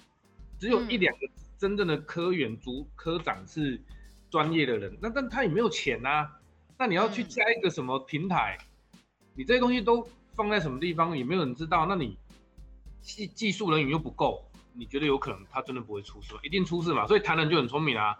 [0.59, 3.81] 只有一两个真正的科员组科长是。
[4.29, 6.29] 专业的人，那但他也没有钱呐，
[6.77, 8.57] 那你要去加一个什么平台，
[9.33, 10.05] 你这些东西都
[10.35, 12.17] 放在什么地方，也没有人知道，那你
[13.01, 16.41] 技技术人员又不够，你觉得有可能他真的不会出事吗？
[16.43, 18.19] 一定出事嘛，所以台人就很聪明啊。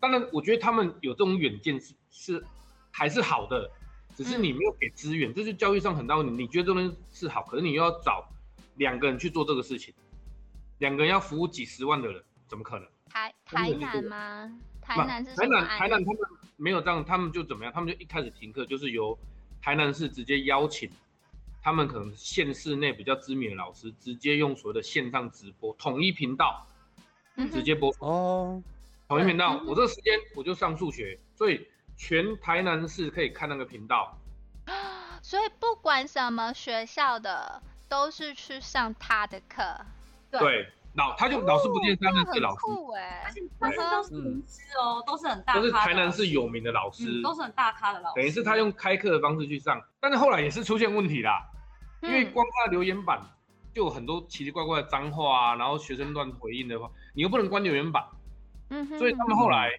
[0.00, 2.44] 当然，我觉得他们有这种远见是是
[2.92, 3.68] 还是好的，
[4.14, 6.32] 只是你没有给资源，这是教育上很大问题。
[6.32, 8.28] 你觉得这东西是好，可是你又要找
[8.76, 9.92] 两个人去做这个事情，
[10.78, 12.86] 两个人要服务几十万的人，怎么可能？
[13.08, 14.58] 台台南吗？
[14.80, 16.20] 台南是台南，台南他们
[16.56, 17.72] 没有这样，他们就怎么样？
[17.72, 19.18] 他们就一开始停课，就是由
[19.60, 20.90] 台南市直接邀请
[21.62, 26.66] 他们可能县市内比较知名的老师，直接用所谓的线上直播统一频道，
[27.52, 28.62] 直接播哦，
[29.08, 29.62] 统一频道。
[29.66, 31.66] 我这个时间我就上数学，所以
[32.04, 34.18] 全台南市可以看那个频道。
[35.22, 39.62] 所以不管什么学校的，都是去上他的课。
[40.32, 40.68] 对。
[40.94, 42.60] 老他就老师不见他那是老师，
[43.60, 48.16] 而且都是名师哦，都是很大，都是台南市有名的老师，都是很大咖的老师。
[48.16, 51.48] 等于是他用开课的方式去上，但是后来也是出现问题啦，
[52.02, 53.22] 因为光他留言板
[53.72, 58.04] 就有很多奇奇怪怪的脏话啊，然后学生乱回应的话，你又不能关留言板，
[58.68, 59.70] 嗯，所以他们后来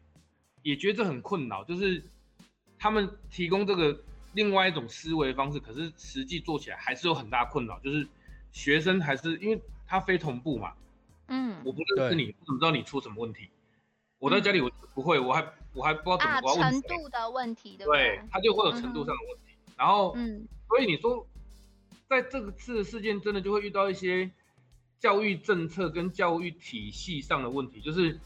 [0.63, 2.03] 也觉得这很困扰，就是
[2.83, 3.97] 他们提供这个
[4.33, 8.05] 另外一种思维方式，可是实际做起来还是有很大困扰，就是
[8.51, 10.73] 学生还是因为他非同步嘛。
[11.29, 13.47] 嗯，我不认识你，我怎么知道你出什么问题？
[14.19, 18.21] 我在家里我不会，我还我还不知道怎么我要问程度的问题，对对？
[18.29, 19.55] 他就会有程度上的问题。
[19.77, 21.25] 然后，嗯，所以你说，
[22.09, 24.29] 在这个次的事件，真的就会遇到一些
[24.99, 28.19] 教育政策跟教育体系上的问题，就是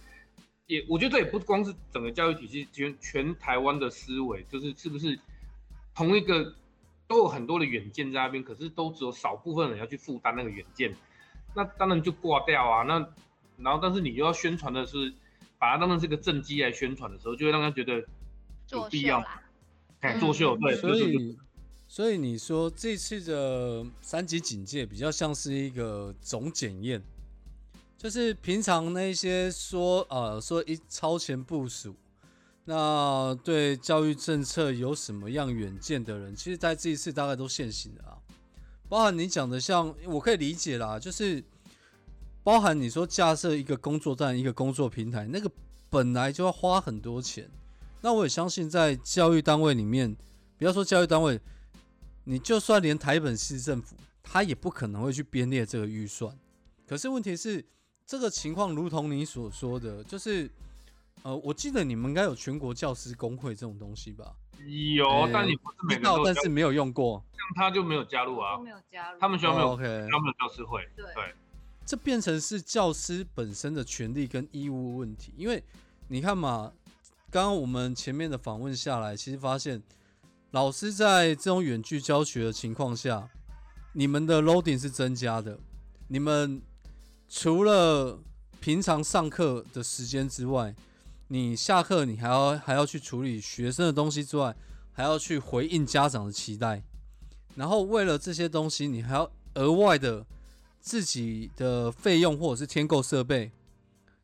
[0.68, 5.18] 也我觉得这也不光是整个教育体系，全全台湾的思维，就是是不是
[5.96, 6.54] 同一个
[7.08, 10.96] 都有很多的远见在那边，可是都只有少部分人要去负担那个远见。
[11.56, 12.84] 那当然就挂掉啊！
[12.84, 13.00] 那
[13.58, 15.12] 然后，但是你又要宣传的是，
[15.58, 18.06] 把它当成是个正机来宣传的时候，就会让他觉得
[18.70, 19.24] 有必要，
[20.02, 20.76] 哎，作秀对。
[20.76, 21.38] 所以，
[21.88, 27.02] 所以你说这次的三级警戒比较像是一个总检验，
[27.98, 31.96] 就是平常那些说呃说一超前部署，
[32.66, 38.18] 那对教育政策有什么样远见的人，其实在这一次大概都现行了啊。
[38.88, 41.44] 包含你讲的，像我可以理解啦，就是
[42.44, 45.52] 包含你说架设一个工作站、一个工作平台，那个
[45.90, 47.50] 本来就要花很多钱。
[48.02, 50.16] 那我也相信，在教育单位里面，
[50.58, 51.42] 不要说教育单位，
[52.26, 56.38] 你就算连台本市政府，他也不可能会去编列这个预算。
[56.88, 57.66] 可是问题是，
[58.08, 60.50] 这个情况如同你所说的，就是
[61.24, 64.34] 呃，我记得你们应该有全国教师工会这种东西吧？
[64.96, 67.22] 有，但你不是每个但是没有用过。
[67.34, 69.20] 像他就没有加入啊，没有加入。
[69.20, 70.88] 他们学校没有，他们有教师会。
[70.96, 71.06] 对，
[71.86, 75.34] 这变成是教师本身的权利跟义务问题。
[75.36, 75.62] 因为
[76.08, 76.72] 你看嘛，
[77.30, 79.84] 刚刚我们前面的访问下来，其实发现
[80.52, 83.28] 老师在这种远距教学的情况下，
[83.92, 85.60] 你们的 loading 是增加的。
[86.08, 86.62] 你们
[87.30, 88.20] 除了
[88.60, 90.74] 平常上课的时间之外，
[91.28, 94.56] 你下课你还要还要去处理学生的东西之外，
[94.94, 96.82] 还要去回应家长的期待，
[97.56, 100.26] 然后为了这些东西，你还要额外的
[100.80, 103.52] 自己的费用或者是添购设备，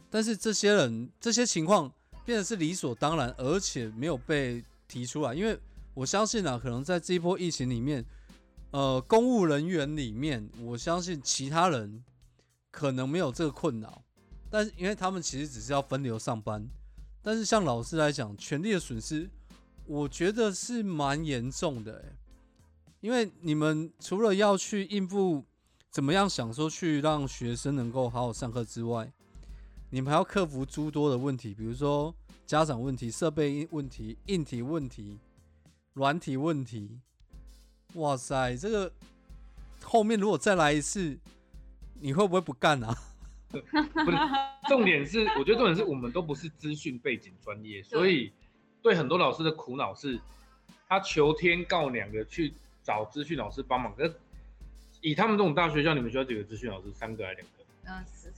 [0.10, 1.92] 但是这些人这些情况
[2.26, 5.60] 变得是理所当然，而且没有被提出来，因为
[5.94, 8.04] 我相信啊，可能在这一波疫情里面，
[8.72, 12.02] 呃，公务人员里面，我相信其他人
[12.74, 14.02] 可能没有这个困扰，
[14.50, 16.68] 但是因为他们其实只是要分流上班。
[17.22, 19.30] 但是像老师来讲，权力的损失，
[19.86, 22.04] 我觉得是蛮严重的，
[23.00, 25.44] 因为你们除了要去应付
[25.92, 29.14] 怎么样想说去让学生能够好好上课之外，
[29.92, 32.14] 你们还要克服诸多的问题，比如说
[32.48, 35.20] 家长问题、设备问题、硬体问题、
[35.94, 37.00] 软体问题。
[37.94, 38.92] 哇塞，这个
[39.84, 41.16] 后面如果再来一次，
[42.04, 42.94] 你会不会不干啊？
[43.50, 44.18] 不是，
[44.68, 48.34] 重点是，我觉得重点是我们都不是资讯背景专业，所以
[48.82, 50.20] 对很多老师的苦恼是，
[50.90, 53.96] 他求天告娘的去找资讯老师帮忙。
[53.96, 54.14] 可是
[55.00, 56.92] 以他们这种大学校，你们学校几个资讯老师？
[56.92, 57.64] 三个还是两个？
[57.86, 58.34] 嗯，四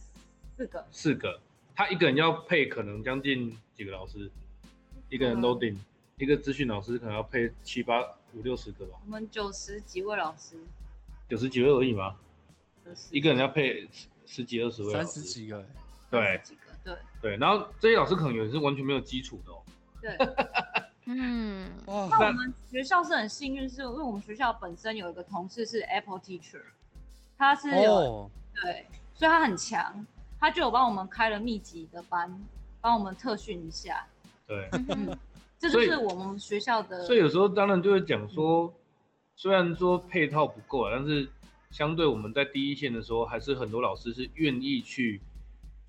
[0.56, 1.40] 四个，四个。
[1.74, 4.30] 他一个人要配可能将近几个老师，
[5.10, 5.76] 一个人 loading，、
[6.18, 10.56] 一个资讯老师可能要配七八五六十个吧，我们九十几位老师，
[11.28, 12.16] 九十几位而已嘛，90
[13.12, 15.66] 一个人要配十十几二十位老三师，十几个欸，
[16.10, 17.38] 对30几个，对对。
[17.38, 19.62] 然后这些老师可能有人是完全没有基础的哦。
[20.02, 20.18] 对。
[21.08, 26.64] 嗯，那我们学校是很幸运，是因为我们学校本身有一个同事是 Apple Teacher，
[27.38, 30.04] 他是有、哦，对，所以他很强，
[30.40, 32.36] 他就有帮我们开了密集的班，
[32.82, 34.04] 帮我们特训一下。
[34.48, 35.16] 对，嗯，
[35.60, 37.06] 这就是我们学校的。
[37.06, 38.74] 所以有时候当然就会讲说，
[39.36, 41.30] 虽然说配套不够啊，但是
[41.76, 45.20] 相对我们在第一线的时候，还是很多老师是愿意去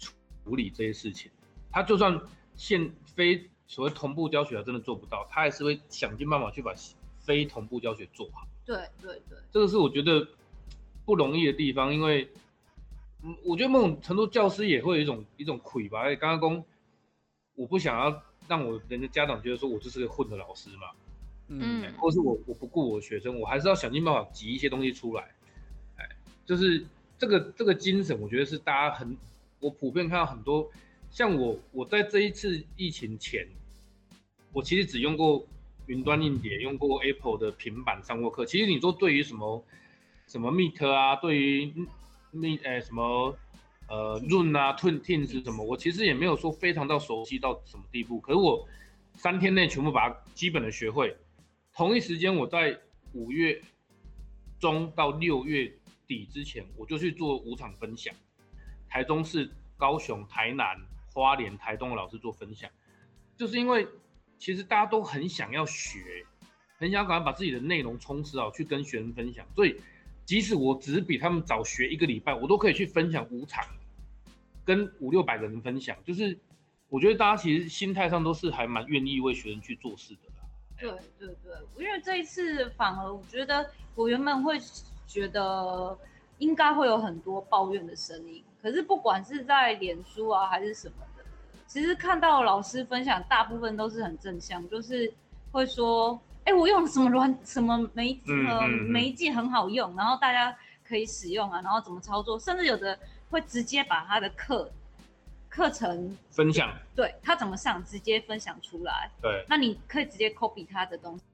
[0.00, 1.30] 处理这些事情。
[1.70, 2.20] 他就算
[2.56, 6.74] 现非所谓同步教学，他真的做不到，他还是会想尽办法去把
[7.20, 8.48] 非同步教学做好。
[8.64, 10.26] 对对对，这个是我觉得
[11.04, 12.28] 不容易的地方，因为，
[13.22, 16.00] 嗯，我觉得某种程度教师也会有一种一种愧吧。
[16.00, 16.64] 哎，刚刚公，
[17.54, 20.88] 我不想要让我人家家长觉得说我就是个混的老师嘛，
[21.46, 25.35] 嗯嗯或是我我不顾我学生，我还是要想尽办法挤一些东西出来。
[26.46, 26.86] 就是
[27.18, 29.16] 这个这个精神，我觉得是大家很，
[29.58, 30.70] 我普遍看到很多，
[31.10, 33.46] 像我我在这一次疫情前，
[34.52, 35.44] 我其实只用过
[35.86, 38.46] 云端硬碟，用过 Apple 的平板上过课。
[38.46, 39.64] 其实你说对于什么
[40.26, 41.72] 什么 Meet 啊，对于
[42.32, 43.36] Meet 哎什么
[43.88, 48.20] 呃 Run 啊、Twin Teams 什么，我其实也没有说非常到熟悉到什么地步。
[48.20, 48.68] 可是我
[49.14, 51.16] 三天内全部把它基本的学会。
[51.74, 52.78] 同一时间，我在
[53.12, 53.60] 五月
[54.58, 55.72] 中到六月
[56.06, 58.14] 底之前，我就去做五场分享，
[58.88, 60.76] 台中市、高雄、台南、
[61.12, 62.70] 花莲、台东的老师做分享，
[63.36, 63.86] 就是因为
[64.38, 66.24] 其实大家都很想要学，
[66.78, 69.46] 很想赶快把自己的内容充实好，去跟学生分享。
[69.54, 69.80] 所以，
[70.24, 73.64] 即使我只比他们早学一个礼拜，我都可以去分享五场，
[74.64, 75.96] 跟五六百个人分享。
[76.04, 76.38] 就是
[76.88, 80.46] 我觉得大家其实心态上都是还蛮愿意为学生去做事的啦。
[80.78, 84.58] 对对对，因为这一次反而我觉得我原本会
[85.06, 85.96] 觉得
[86.38, 91.24] 应该会有很多抱怨的声音，可是不管是在脸书啊还是什么的，
[91.66, 95.12] 其实看到老师分享，大部分都是很正向，就是
[95.52, 102.98] 会说，哎，我用什么软什么媒呃媒介很好用，然后大家可以使用啊，然后怎么操作，甚至有的
[103.30, 104.70] 会直接把他的课
[105.48, 109.44] 课程分享，对他怎么上直接分享出来，对。
[109.48, 111.24] 那你可以直接 copy 他的东西，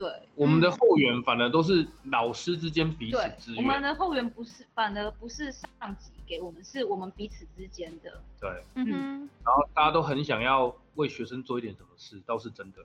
[0.00, 0.10] 对。
[0.34, 8.18] 我们的后援反而都是老师之间彼此对支，我们，的后援不是，反而不是上级给我们，是我们彼此之间的。
[8.40, 12.78] 对，嗯哼，然后大家都很想要为学生做一点什么事，倒是真的。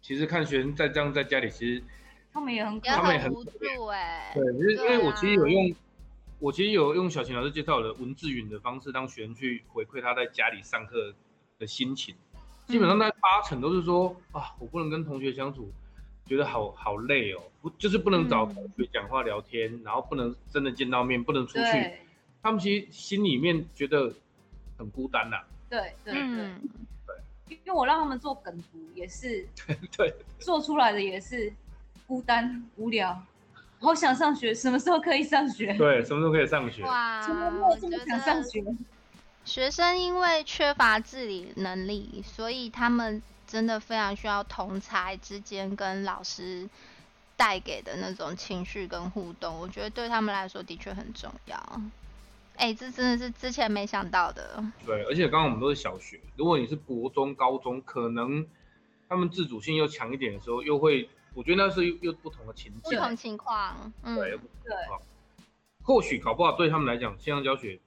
[0.00, 1.84] 其实看学生在这样在家里，其实
[2.32, 5.74] 他们也很他们也很很无助哎、对，因为因为我其实有啊用，
[6.38, 11.14] 我其实有用小琴老师介绍的文字云的方式，让学生去回馈他在家里上课
[11.58, 12.14] 的心情。
[12.66, 15.70] 基本上在八成都是说啊，我不能跟同学相处，
[16.26, 21.92] 觉得好好累哦，不就是不能找嗯同学讲话聊天，然后不能真的见到面，不能出去。
[22.42, 24.12] 他们其实心里面觉得
[24.78, 25.36] 很孤单呐、
[25.70, 26.60] 对对对，嗯，
[27.48, 29.46] 因为我让他们做梗图，也是
[29.96, 31.52] 对，做出来的也是
[32.06, 33.18] 孤单无聊，
[33.80, 35.72] 好想上学，什么时候可以上学？
[35.78, 36.82] 对，什么时候可以上学？
[36.82, 38.62] 哇，从来没有这么想上得学。
[39.44, 43.22] 学生因为缺乏自理能力，所以他们
[43.54, 46.68] 真的非常需要同才之间跟老师
[47.36, 51.80] 带给的那种情绪跟互动，我觉得对他们来说的确很重要。
[52.56, 54.60] 哎、这真的是之前没想到的。
[54.84, 58.44] 对，而且刚刚我们都是小学，如果你是国中、高中，可能
[59.08, 62.98] 他们自主性又强一点的时候，又会，我觉得那是又又不同的情境。
[62.98, 64.30] 不同情况，嗯，对，
[64.64, 64.74] 对，
[65.84, 67.78] 或许搞不好对他们来讲，线上教学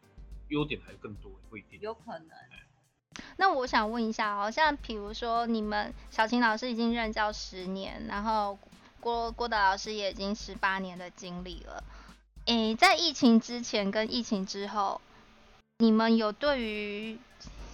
[0.48, 1.78] 优点还更多，不一定。
[1.82, 2.30] 有可能。
[3.38, 8.58] 那我想问一下哦，像比如说你们小琴老师已经任教十年，然后
[9.00, 11.84] 郭郭德老师也已经十八年的经历了。
[12.46, 15.02] 诶，在疫情之前跟疫情之后，
[15.80, 17.20] 你们有对于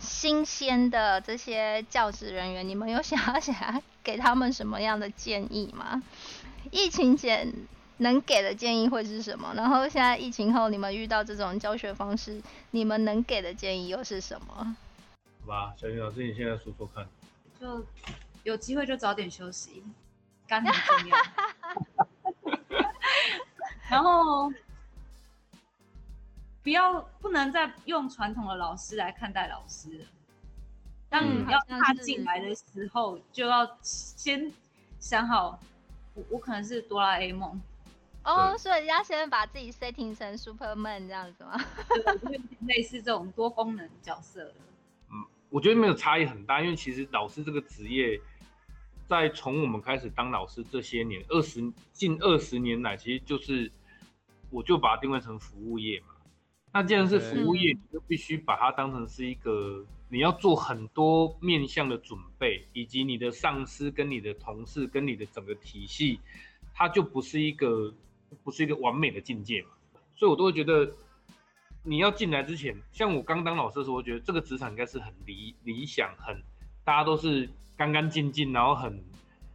[0.01, 6.01] 新鲜的这些教职人员，你们有想要 想要给他们什么样的建议吗？
[6.71, 7.53] 疫情前
[7.97, 9.53] 能给的建议会是什么？
[9.55, 12.41] 然后现在疫情后，你们遇到这种教学方式，
[12.71, 14.75] 你们能给的建议又是什么？
[15.45, 17.05] 好吧，小云老师，你现在说说看。
[17.59, 17.85] 就
[18.43, 19.83] 有机会就早点休息，
[20.47, 21.17] 肝很重要。
[23.89, 24.49] 然后
[26.63, 30.05] 不要不能再用传统的老师来看待老师了。
[31.09, 34.49] 当要好像是踏进来的时候，就要先
[34.99, 35.59] 想好，
[36.13, 37.61] 我我可能是哆啦 A 梦，
[38.23, 41.59] 哦，对所以要先把自己 setting 成 Superman 这样子吗？
[42.61, 44.53] 类似这种多功能角色了。
[45.53, 48.19] 我觉得没有差异很大，因为其实老师这个职业，
[49.07, 53.71] 在从我们开始当老师这些年，二十近二十年来，其实就是
[54.49, 56.07] 我就把它定位成服务业嘛。
[56.73, 66.19] 那既然是服务业，你就必须把它当成是一个你要做很多面向的准备，以及你的上司跟你的同事跟你的整个体系，
[66.73, 67.93] 它就不是一个
[68.43, 69.69] 不是一个完美的境界嘛。
[70.15, 70.91] 所以我都会觉得
[71.83, 76.41] 你要进来之前，像我刚当老师的时候，我觉得这个职场应该是很理理想，很
[76.83, 79.03] 大家都是干干净净，然后很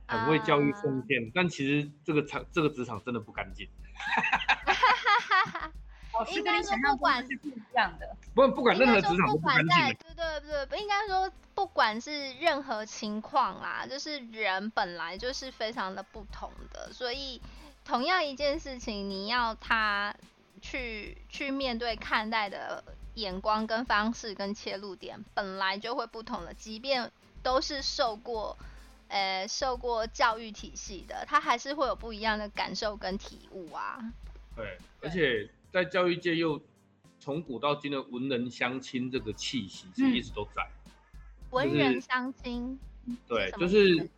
[0.06, 1.30] 很为教育奉献。
[1.34, 3.68] 但其实这个场这个职场真的不干净。
[6.14, 8.16] 老师应该说跟你想象不管是不一样的。
[8.34, 9.92] 不不管任何职场不干管在。
[9.94, 17.40] 对对对，不应该说不管是任何情况啦，就是人本来就是非常的不同的，所以
[17.84, 20.12] 同样一件事情，你要他
[20.60, 22.84] 去去面对看待的
[23.14, 27.10] 眼光跟方式跟切入点，本来就会不同了，即便
[27.42, 28.56] 都是受过。
[29.10, 33.98] 呃，受过教育体系的，他还是会有不一样的感受跟体悟啊。
[34.54, 36.60] 对，而且在教育界又
[37.18, 40.62] 从古到今的文人相亲这个气息是嗯一直都在。
[41.48, 42.78] 文人相亲，
[43.26, 44.10] 对，就是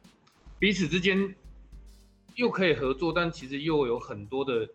[0.59, 1.37] 彼此之间
[2.35, 4.69] 又可以合作，但其实又有很多的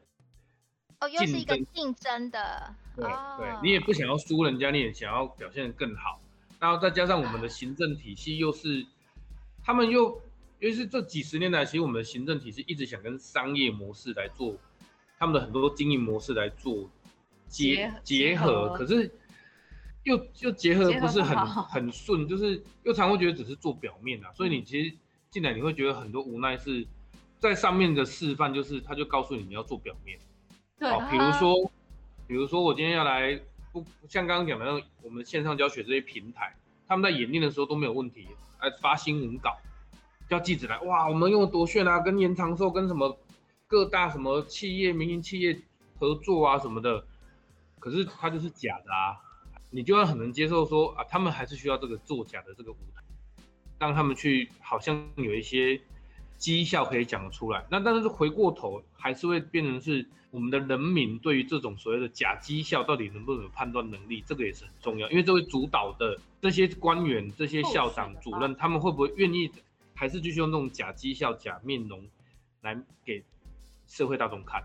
[1.00, 6.22] 哦，又是一个竞争的，对、哦、对，你也不想要输人家，你也想要表现得更好。
[6.60, 8.86] 然后再加上我们的行政体系又是，
[9.64, 10.22] 他们又，
[10.60, 14.56] 尤其是这几十年来，其实我们的行政体系一直想跟商业模式来做，
[15.20, 16.90] 他们的很多经营模式来做
[17.48, 19.14] 结结结合，可是
[20.04, 24.96] 又又结合不是很不很顺，就是又常会觉得只是做表面啊，所以你其实
[25.30, 26.88] 进来你会觉得很多无奈是
[27.38, 30.18] 在上面的示范，就是他就告诉你你要做表面。
[30.78, 31.72] 对，好，比如说，
[32.28, 33.40] 比如说我今天要来
[33.72, 36.56] 不像刚刚讲的那种我们线上教学这些平台，
[36.88, 38.28] 他们在演练的时候都没有问题，
[38.60, 39.58] 哎，发新闻稿，
[40.30, 43.18] 叫记者来，哇，我们用多炫啊，跟延长寿跟什么
[43.68, 45.58] 各大什么企业、民营企业
[45.98, 47.06] 合作啊什么的，
[47.80, 49.16] 可是它就是假的啊，
[49.70, 53.02] 你就要很能接受说啊，他们还是需要这个作假的这个舞台，
[53.80, 55.80] 让他们去好像有一些
[56.38, 57.66] 绩效可以讲得出来。
[57.70, 69.50] 那但是回过头还是会变成是我们的人民对于这种所谓的假绩效到底能不能有判断能力，这个也是很重要，因为这位主导的这些官员、这些校长、主任，他们会不会愿意
[69.94, 72.04] 还是继续用这种假绩效、假面容
[72.62, 73.24] 来给
[73.88, 74.64] 社会大众看？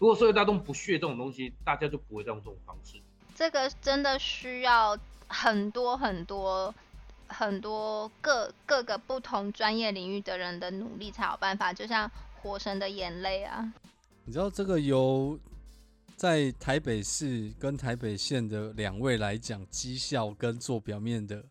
[0.00, 2.98] 如果社会大众不屑这种东西，大家就不会再用这种方式。
[3.36, 4.98] 这个真的需要
[5.28, 6.74] 很多很多
[7.28, 12.08] 很多各各个不同专业领域的人的努力才有办法，就像
[12.40, 13.72] 《火神的眼泪》啊，
[14.24, 15.38] 你知道这个由
[16.16, 21.44] 在台北市跟台北县的两位来讲绩效跟做表面的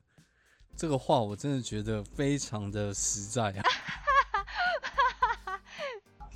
[0.75, 3.63] 这个话，我真的觉得非常的实在啊。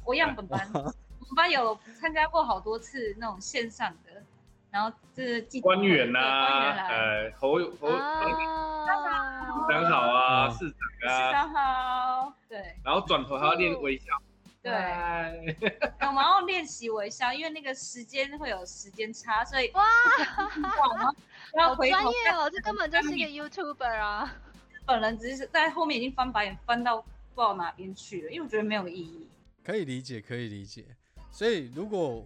[0.04, 4.24] 我样本班，我们班有参加过好多次那种线上的，
[4.78, 12.76] 然后这记官员对呐、呃，侯友侯啊，市长好啊，啊市长市啊，长好，对。
[12.86, 14.06] 然后转头还要练微笑，
[14.62, 15.34] 对，嗨。
[16.02, 19.84] 我们要练习微笑，因为那个时间会有时间差，所以哇，
[20.16, 21.12] 然后
[21.56, 24.32] 要好回头专业哦，这根本就是一个 YouTuber 啊。
[24.86, 29.28] 本人只是在后面已经翻白眼翻到不知道哪边去了，因为我觉得没有意义。
[29.64, 30.86] 可以理解，可以理解。
[31.32, 32.24] 所以如果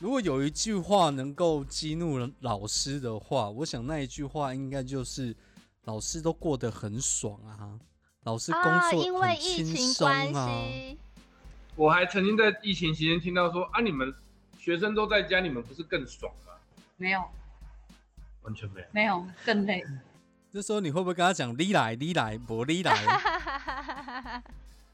[0.00, 5.34] 如果有一句话能够激怒老师的话，我想那一句话应该就是
[5.84, 7.78] 老师都过得很爽啊，
[8.22, 10.68] 老师工啊，作因为很疫轻松情关啊。
[10.68, 10.98] 系，
[11.74, 14.14] 我还曾经在疫情期间听到说啊，你们
[14.56, 16.52] 学生都在家，你们不是更爽吗？
[16.96, 17.20] 没有，
[18.42, 18.86] 完全没有。
[18.92, 19.84] 没有，更累。
[20.52, 22.94] 这时候你会不会跟他讲“你来，你来，我你来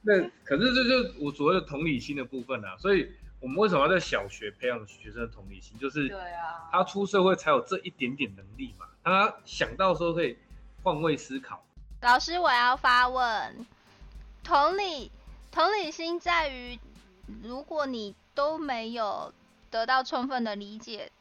[0.03, 3.09] 那可是这就是我所谓的同理心的部分啊，所以
[3.45, 5.79] 我们为什么要在小学培养学生的同理心？
[5.79, 10.39] 就是对啊，他出社会才有这一点点能力嘛，他想到的时候可以
[10.83, 11.63] 换位思考。
[12.01, 13.67] 老师，我要发问。
[14.43, 15.13] 同理，
[15.53, 16.79] 同理心在于，
[17.43, 19.31] 如果你都没有
[19.71, 21.13] 得到充分的理解，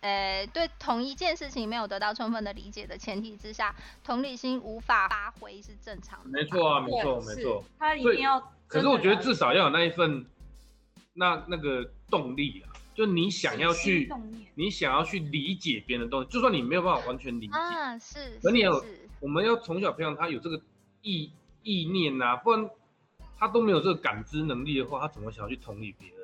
[0.00, 3.72] 呃，对同一件事情没有得到充分的理解的前提之下，
[4.02, 6.30] 同理心无法发挥是正常的。
[6.30, 7.62] 没错啊，没错没错。
[7.78, 8.52] 他一定要。
[8.66, 10.24] 可是我觉得至少要有那一份
[11.20, 14.10] 那那个动力啊，就你想要去
[14.54, 18.82] 你想要去理解别人的东西，就算你没有办法完全理解，啊，是，可你有
[19.20, 20.58] 我们要从小培养他有这个
[21.02, 21.30] 意
[21.62, 22.70] 意念呐、不然
[23.38, 26.16] 他都没有这个感知能力的话，他怎么想要去同理别人？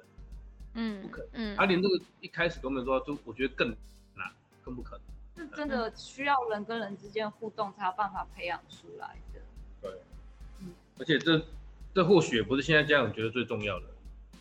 [0.78, 3.68] 嗯不可能嗯他，连这个一开始都没有做到，就我觉得更
[4.14, 4.26] 难，
[4.64, 5.05] 更不可能。
[5.36, 9.40] 是真的需要人跟人之间互动才有办法培养出来的。
[9.82, 9.90] 对
[10.99, 11.44] 而且这
[11.94, 13.86] 这或许也不是现在家长觉得最重要的，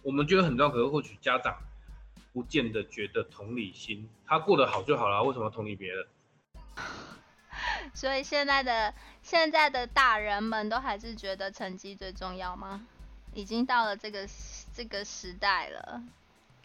[0.06, 1.58] 我们觉得很重要，可是或许家长
[2.32, 6.06] 不见得觉得同理心，他过得好就好了，为什么要同理别人？
[7.95, 8.93] 所以现在的
[9.24, 12.86] 现在的大人们都还是觉得成绩最重要吗？
[13.34, 14.28] 已经到了这个
[14.76, 16.03] 这个时代了。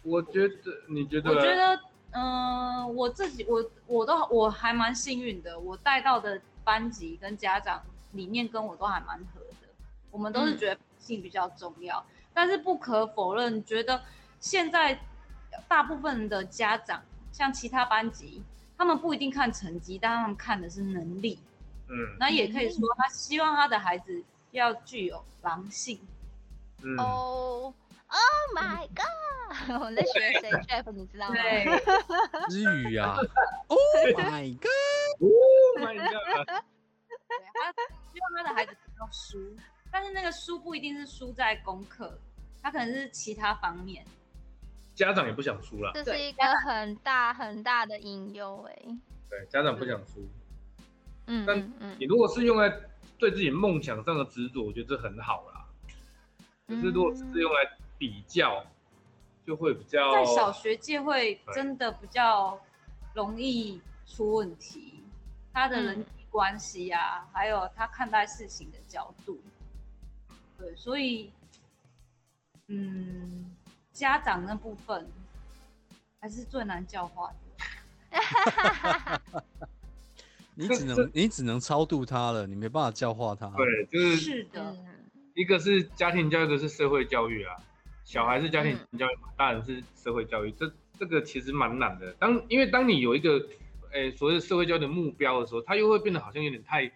[0.03, 0.55] 我觉得
[0.89, 1.31] 你觉得？
[1.31, 1.81] 我觉得，
[2.11, 7.83] 嗯、我自己我我都我还蛮幸运的，我带到的班级跟家长
[8.13, 9.69] 理念跟我都还蛮合的，
[10.11, 12.05] 我们都是嗯觉得性比较重要，
[12.41, 14.03] 但是不可否认，觉得
[14.39, 14.99] 现在
[15.69, 18.43] 大部分的家长，像其他班级，
[18.79, 21.39] 他们不一定看成绩，但他们看的是能力，
[21.91, 26.01] 嗯那也可以说他希望他的孩子要具有狼性。
[26.83, 27.75] 嗯，哦、
[28.09, 29.83] oh, my god！
[29.83, 31.35] 我在学谁 Jeff，你知道吗？
[31.35, 31.67] 对，
[32.49, 33.19] 之语啊，
[33.69, 33.79] Oh
[34.17, 36.47] my god！Oh my god！
[36.47, 37.71] 对他
[38.11, 39.55] 希望他的孩子不要输，
[39.93, 42.19] 但是那个输不一定是输在功课，
[42.63, 44.05] 他可能是其他方面。
[44.95, 48.99] 家长也不想输了，这是一个很大很大的隐忧哎。
[49.31, 50.29] 对，家长不想输。
[51.27, 52.69] 嗯但你如果是用来
[53.17, 55.65] 对自己梦想上的执着，我觉得这很好啦。
[56.67, 57.59] 可是如果只是用来
[57.97, 58.65] 比较，
[59.47, 62.61] 就会比较在小学界会真的比较
[63.15, 65.03] 容易出问题，
[65.53, 69.41] 他的人嗯际关系啊，还有他看待事情的角度，
[70.59, 71.31] 对，所以，
[72.73, 73.47] 嗯，
[73.93, 75.05] 家长那部分
[76.21, 77.35] 还是最难教化的。
[80.55, 83.49] 你只能你只能超度他了，你没办法教化他。
[83.57, 84.87] 对，就是是的，嗯
[85.35, 87.57] 一个是家庭教育，一个是社会教育啊。
[88.05, 92.13] 小孩是家庭教育嘛，大人是社会教育，这这个其实蛮难的。
[92.15, 93.45] 当因为当你有一个
[93.93, 96.93] 诶、所谓的社会教育的目标的时候，它又会变得好像有点太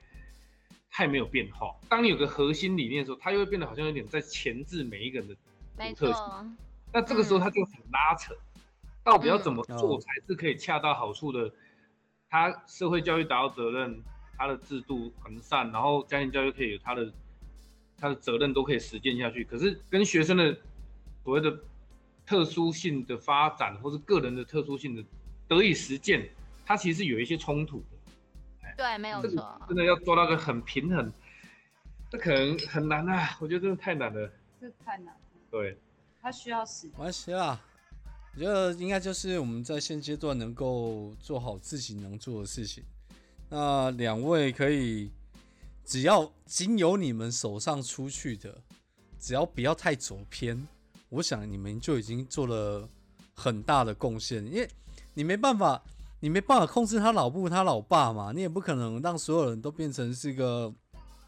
[0.91, 1.75] 太没有变化。
[1.89, 5.35] 当你有个核心理念的时候，它又会变得好像有点在钳制每一个人的
[5.77, 5.95] 没。
[5.95, 6.47] 错，
[6.93, 8.35] 那这个时候他就很拉扯，
[9.03, 11.51] 到底要怎么嗯做才是可以恰到好处的？
[12.31, 14.03] 他社会教育达到责任，
[14.37, 17.13] 他的制度完善，然后家庭教育可以有他的
[17.97, 19.45] 他的责任都可以实践下去。
[19.45, 20.53] 可是跟学生的
[21.23, 21.57] 所谓的
[22.27, 25.05] 特殊性的发展，或是个人的特殊性的
[25.47, 26.29] 得以实践，
[26.67, 28.75] 它其实是有一些冲突的。
[28.77, 29.61] 对，没有错。
[29.69, 31.13] 真的要做到个很平衡，
[32.11, 33.37] 这可能很难啊！
[33.41, 34.29] 我觉得真的太难了。
[34.61, 35.21] 这太难了，
[35.55, 35.79] 对，
[36.21, 36.97] 他需要时间没。
[36.97, 37.61] 关系啦，
[38.35, 42.83] 我觉得应该就是我们在现阶段能够做好自己能做的事情。
[43.49, 45.13] 那两位可以，
[45.85, 48.61] 只要经由你们手上出去的，
[49.21, 50.67] 只要不要太走偏，
[51.09, 52.89] 我想你们就已经做了
[53.33, 54.45] 很大的贡献。
[54.45, 54.69] 因为
[55.15, 55.81] 你没办法，
[56.19, 60.75] 你没办法控制他老布他老爸嘛，你也不可能让所有人都变成是个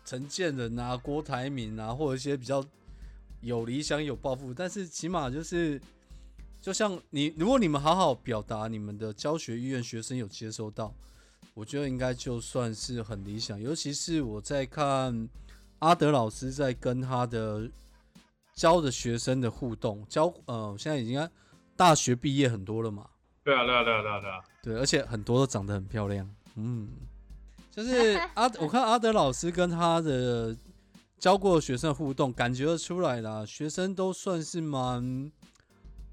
[0.05, 2.65] 陈建仁啊、郭台铭啊，或者一些比较
[3.41, 5.81] 有理想、有抱负，但是起码就是，
[6.61, 10.93] 就像你，如果你们好好表达你们的教学意愿，学生有接收到，
[11.55, 13.61] 我觉得应该就算是很理想。
[13.61, 15.29] 尤其是我在看
[15.79, 17.71] 阿德老师在跟他的
[18.55, 21.29] 教的学生的互动，教呃，现在已经
[21.77, 23.07] 大学毕业很多了嘛，
[23.45, 24.45] 对啊，对啊，对啊，对啊，对啊。
[24.63, 26.89] 对，而且很多都长得很漂亮，嗯，
[27.71, 30.57] 就是 阿，我看阿德老师跟他的
[31.19, 35.33] 教过学生互动，感觉得出来啦，学生都算是蛮，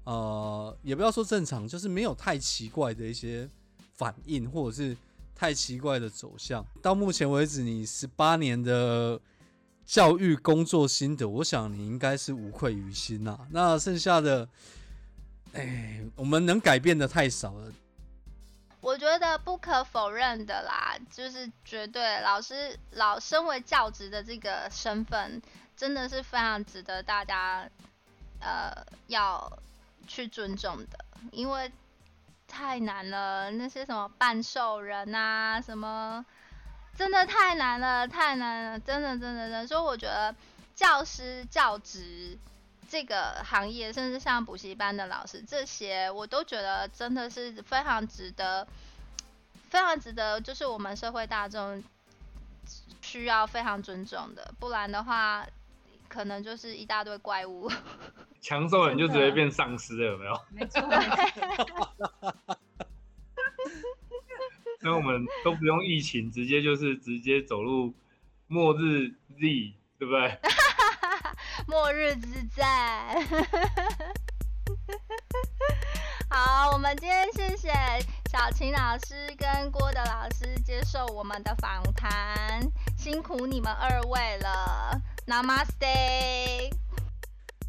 [0.04, 3.48] 呃，也不要说正常，就是没有太奇怪的一些
[3.94, 4.96] 反应，或者是
[5.34, 6.64] 太奇怪的走向。
[6.80, 9.20] 到目前为止，你十八年的
[9.84, 13.38] 教育工作心得，我想你应该是无愧于心呐。
[13.50, 14.48] 那剩下的，
[15.52, 17.70] 哎，我们能改变的太少了。
[18.84, 25.40] 我觉得不可否认的啦，就是绝对老师老身为教职的这个身份，
[25.74, 27.66] 真的是非常值得大家
[28.40, 29.50] 呃要
[30.06, 30.98] 去尊重的，
[31.32, 31.72] 因为
[32.46, 36.26] 太难了，那些什么半兽人啊，什么
[36.94, 40.34] 真的太难了，太难了，真的真的真的，所以我觉得
[40.74, 42.38] 教师教职。
[42.88, 48.66] 这个行业，甚至像补习班的老师，这些我都觉得真的是非常值得，
[49.70, 51.82] 非常值得，就是我们社会大众
[53.00, 55.46] 需要非常尊重的，不然的话，
[56.08, 57.70] 可能就是一大堆怪物。
[58.40, 60.40] 强兽人就直接变丧尸了，有没有？
[60.50, 60.96] 没错，没
[61.64, 61.94] 错
[64.80, 67.94] 那我们都不用疫情，直接就是直接走入
[68.48, 69.08] 末日
[69.40, 70.38] Z，对不对？
[71.74, 72.64] 末日之战。
[76.30, 77.68] 好，我们今天谢谢
[78.30, 82.62] 小琴老师跟郭德老师接受我们的访谈，
[82.96, 84.96] 辛苦你们二位了
[85.26, 86.72] ，Namaste。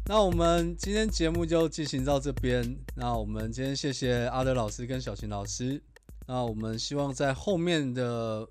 [0.04, 2.78] 那我们今天节目就进行到这边。
[2.94, 5.82] 那我们今天谢谢阿德老师跟小琴老师。
[6.28, 8.48] 那我们希望在后面的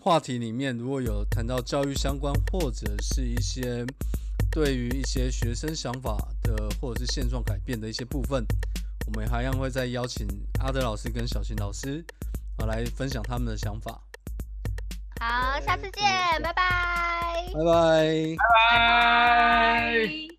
[0.00, 3.86] 话题里面，如果有谈到教育相关，或者是一些
[4.50, 8.44] 对于一些学生想法的，或者是现状改变的一些部分，
[9.06, 10.26] 我们还将会再邀请
[10.60, 12.04] 阿德老师跟小琴老师
[12.58, 14.00] 啊来分享他们的想法。
[15.20, 16.02] 好，下次见，
[16.42, 16.62] 拜拜。
[17.52, 18.36] 拜拜。
[18.72, 18.78] 拜。
[19.98, 20.29] 拜。